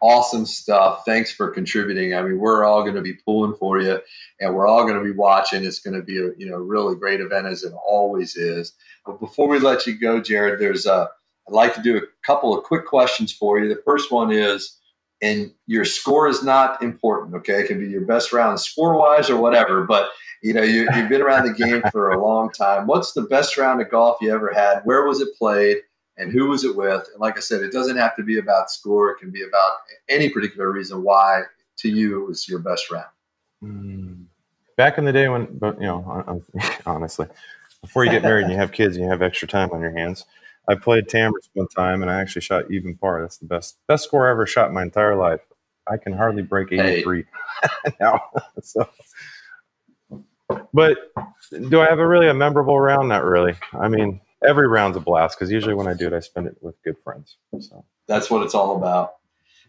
[0.00, 1.02] Awesome stuff.
[1.04, 2.14] Thanks for contributing.
[2.14, 4.00] I mean, we're all going to be pulling for you,
[4.40, 5.64] and we're all going to be watching.
[5.64, 8.72] It's going to be a you know really great event as it always is.
[9.04, 11.08] But before we let you go, Jared, there's a
[11.48, 13.68] I'd like to do a couple of quick questions for you.
[13.68, 14.76] The first one is,
[15.22, 17.34] and your score is not important.
[17.36, 20.10] Okay, it can be your best round score wise or whatever, but
[20.42, 22.86] you know you, have been around the game for a long time.
[22.86, 24.82] What's the best round of golf you ever had?
[24.84, 25.78] Where was it played?
[26.18, 27.08] And who was it with.
[27.12, 29.10] And like I said, it doesn't have to be about score.
[29.10, 29.72] It can be about
[30.08, 31.42] any particular reason why
[31.78, 33.06] to you it was your best round.
[33.62, 34.24] Mm.
[34.76, 36.42] Back in the day when, but you know,
[36.86, 37.26] honestly,
[37.82, 39.96] before you get married and you have kids and you have extra time on your
[39.96, 40.24] hands,
[40.68, 43.22] I played Tamers one time and I actually shot even par.
[43.22, 45.40] That's the best best score I ever shot in my entire life.
[45.90, 47.24] I can hardly break 83
[47.84, 47.92] hey.
[48.00, 48.22] now.
[48.62, 48.88] so,
[50.74, 50.98] but
[51.70, 53.08] do I have a really a memorable round?
[53.08, 53.54] Not really.
[53.72, 56.56] I mean, every round's a blast because usually when I do it, I spend it
[56.60, 57.36] with good friends.
[57.60, 59.14] So that's what it's all about.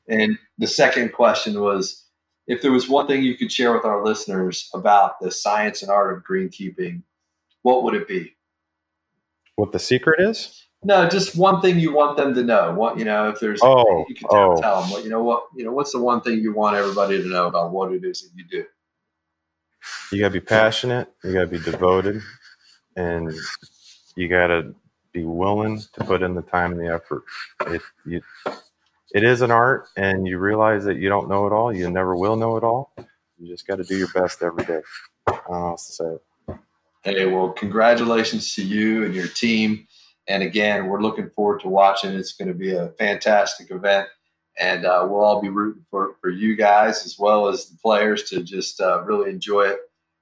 [0.07, 2.05] And the second question was
[2.47, 5.91] if there was one thing you could share with our listeners about the science and
[5.91, 7.03] art of greenkeeping,
[7.61, 8.36] what would it be?
[9.55, 10.65] What the secret is?
[10.84, 12.74] No, just one thing you want them to know.
[12.74, 14.61] What you know, if there's oh, you can tell, oh.
[14.61, 15.22] tell them what you know.
[15.22, 18.05] What you know, what's the one thing you want everybody to know about what it
[18.05, 18.65] is that you do?
[20.11, 21.11] You gotta be passionate.
[21.22, 22.22] You gotta be devoted,
[22.95, 23.34] and
[24.20, 24.74] you gotta
[25.13, 27.24] be willing to put in the time and the effort.
[27.67, 28.22] It you,
[29.13, 31.74] it is an art, and you realize that you don't know it all.
[31.74, 32.93] You never will know it all.
[33.39, 34.82] You just got to do your best every day.
[35.28, 36.57] I don't know else to say it.
[37.03, 39.88] Hey, well, congratulations to you and your team.
[40.28, 42.13] And again, we're looking forward to watching.
[42.13, 44.09] It's going to be a fantastic event.
[44.59, 48.24] And uh, we'll all be rooting for, for you guys as well as the players
[48.32, 49.80] to just uh, really enjoy it.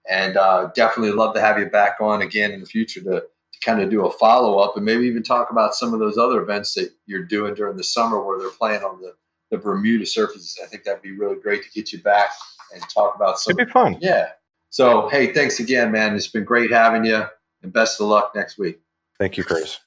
[0.07, 3.23] And uh, definitely love to have you back on again in the future to, to
[3.63, 6.41] kind of do a follow up and maybe even talk about some of those other
[6.41, 9.13] events that you're doing during the summer where they're playing on the,
[9.51, 10.59] the Bermuda surfaces.
[10.63, 12.29] I think that'd be really great to get you back
[12.73, 13.51] and talk about some.
[13.51, 13.97] It'd be fun.
[14.01, 14.29] Yeah.
[14.69, 16.15] So, hey, thanks again, man.
[16.15, 17.23] It's been great having you,
[17.63, 18.79] and best of luck next week.
[19.17, 19.79] Thank you, Chris.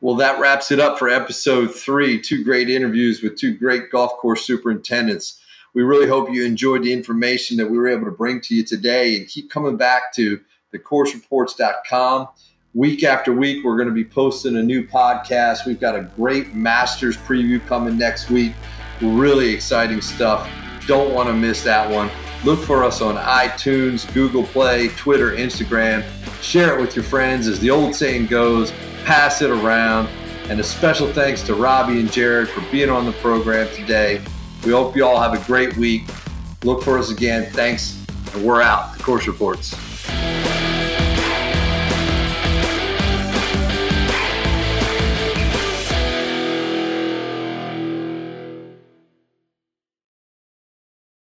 [0.00, 2.20] Well, that wraps it up for episode three.
[2.20, 5.40] Two great interviews with two great golf course superintendents.
[5.74, 8.64] We really hope you enjoyed the information that we were able to bring to you
[8.64, 10.40] today and keep coming back to
[10.74, 12.28] thecoursereports.com.
[12.76, 15.64] Week after week, we're going to be posting a new podcast.
[15.64, 18.52] We've got a great Masters preview coming next week.
[19.00, 20.46] Really exciting stuff.
[20.86, 22.10] Don't want to miss that one.
[22.44, 26.04] Look for us on iTunes, Google Play, Twitter, Instagram.
[26.42, 27.48] Share it with your friends.
[27.48, 28.72] As the old saying goes,
[29.06, 30.10] pass it around.
[30.50, 34.20] And a special thanks to Roby and Jared for being on the program today.
[34.66, 36.02] We hope you all have a great week.
[36.62, 37.50] Look for us again.
[37.52, 38.04] Thanks.
[38.34, 38.98] And we're out.
[38.98, 39.74] The Course Reports.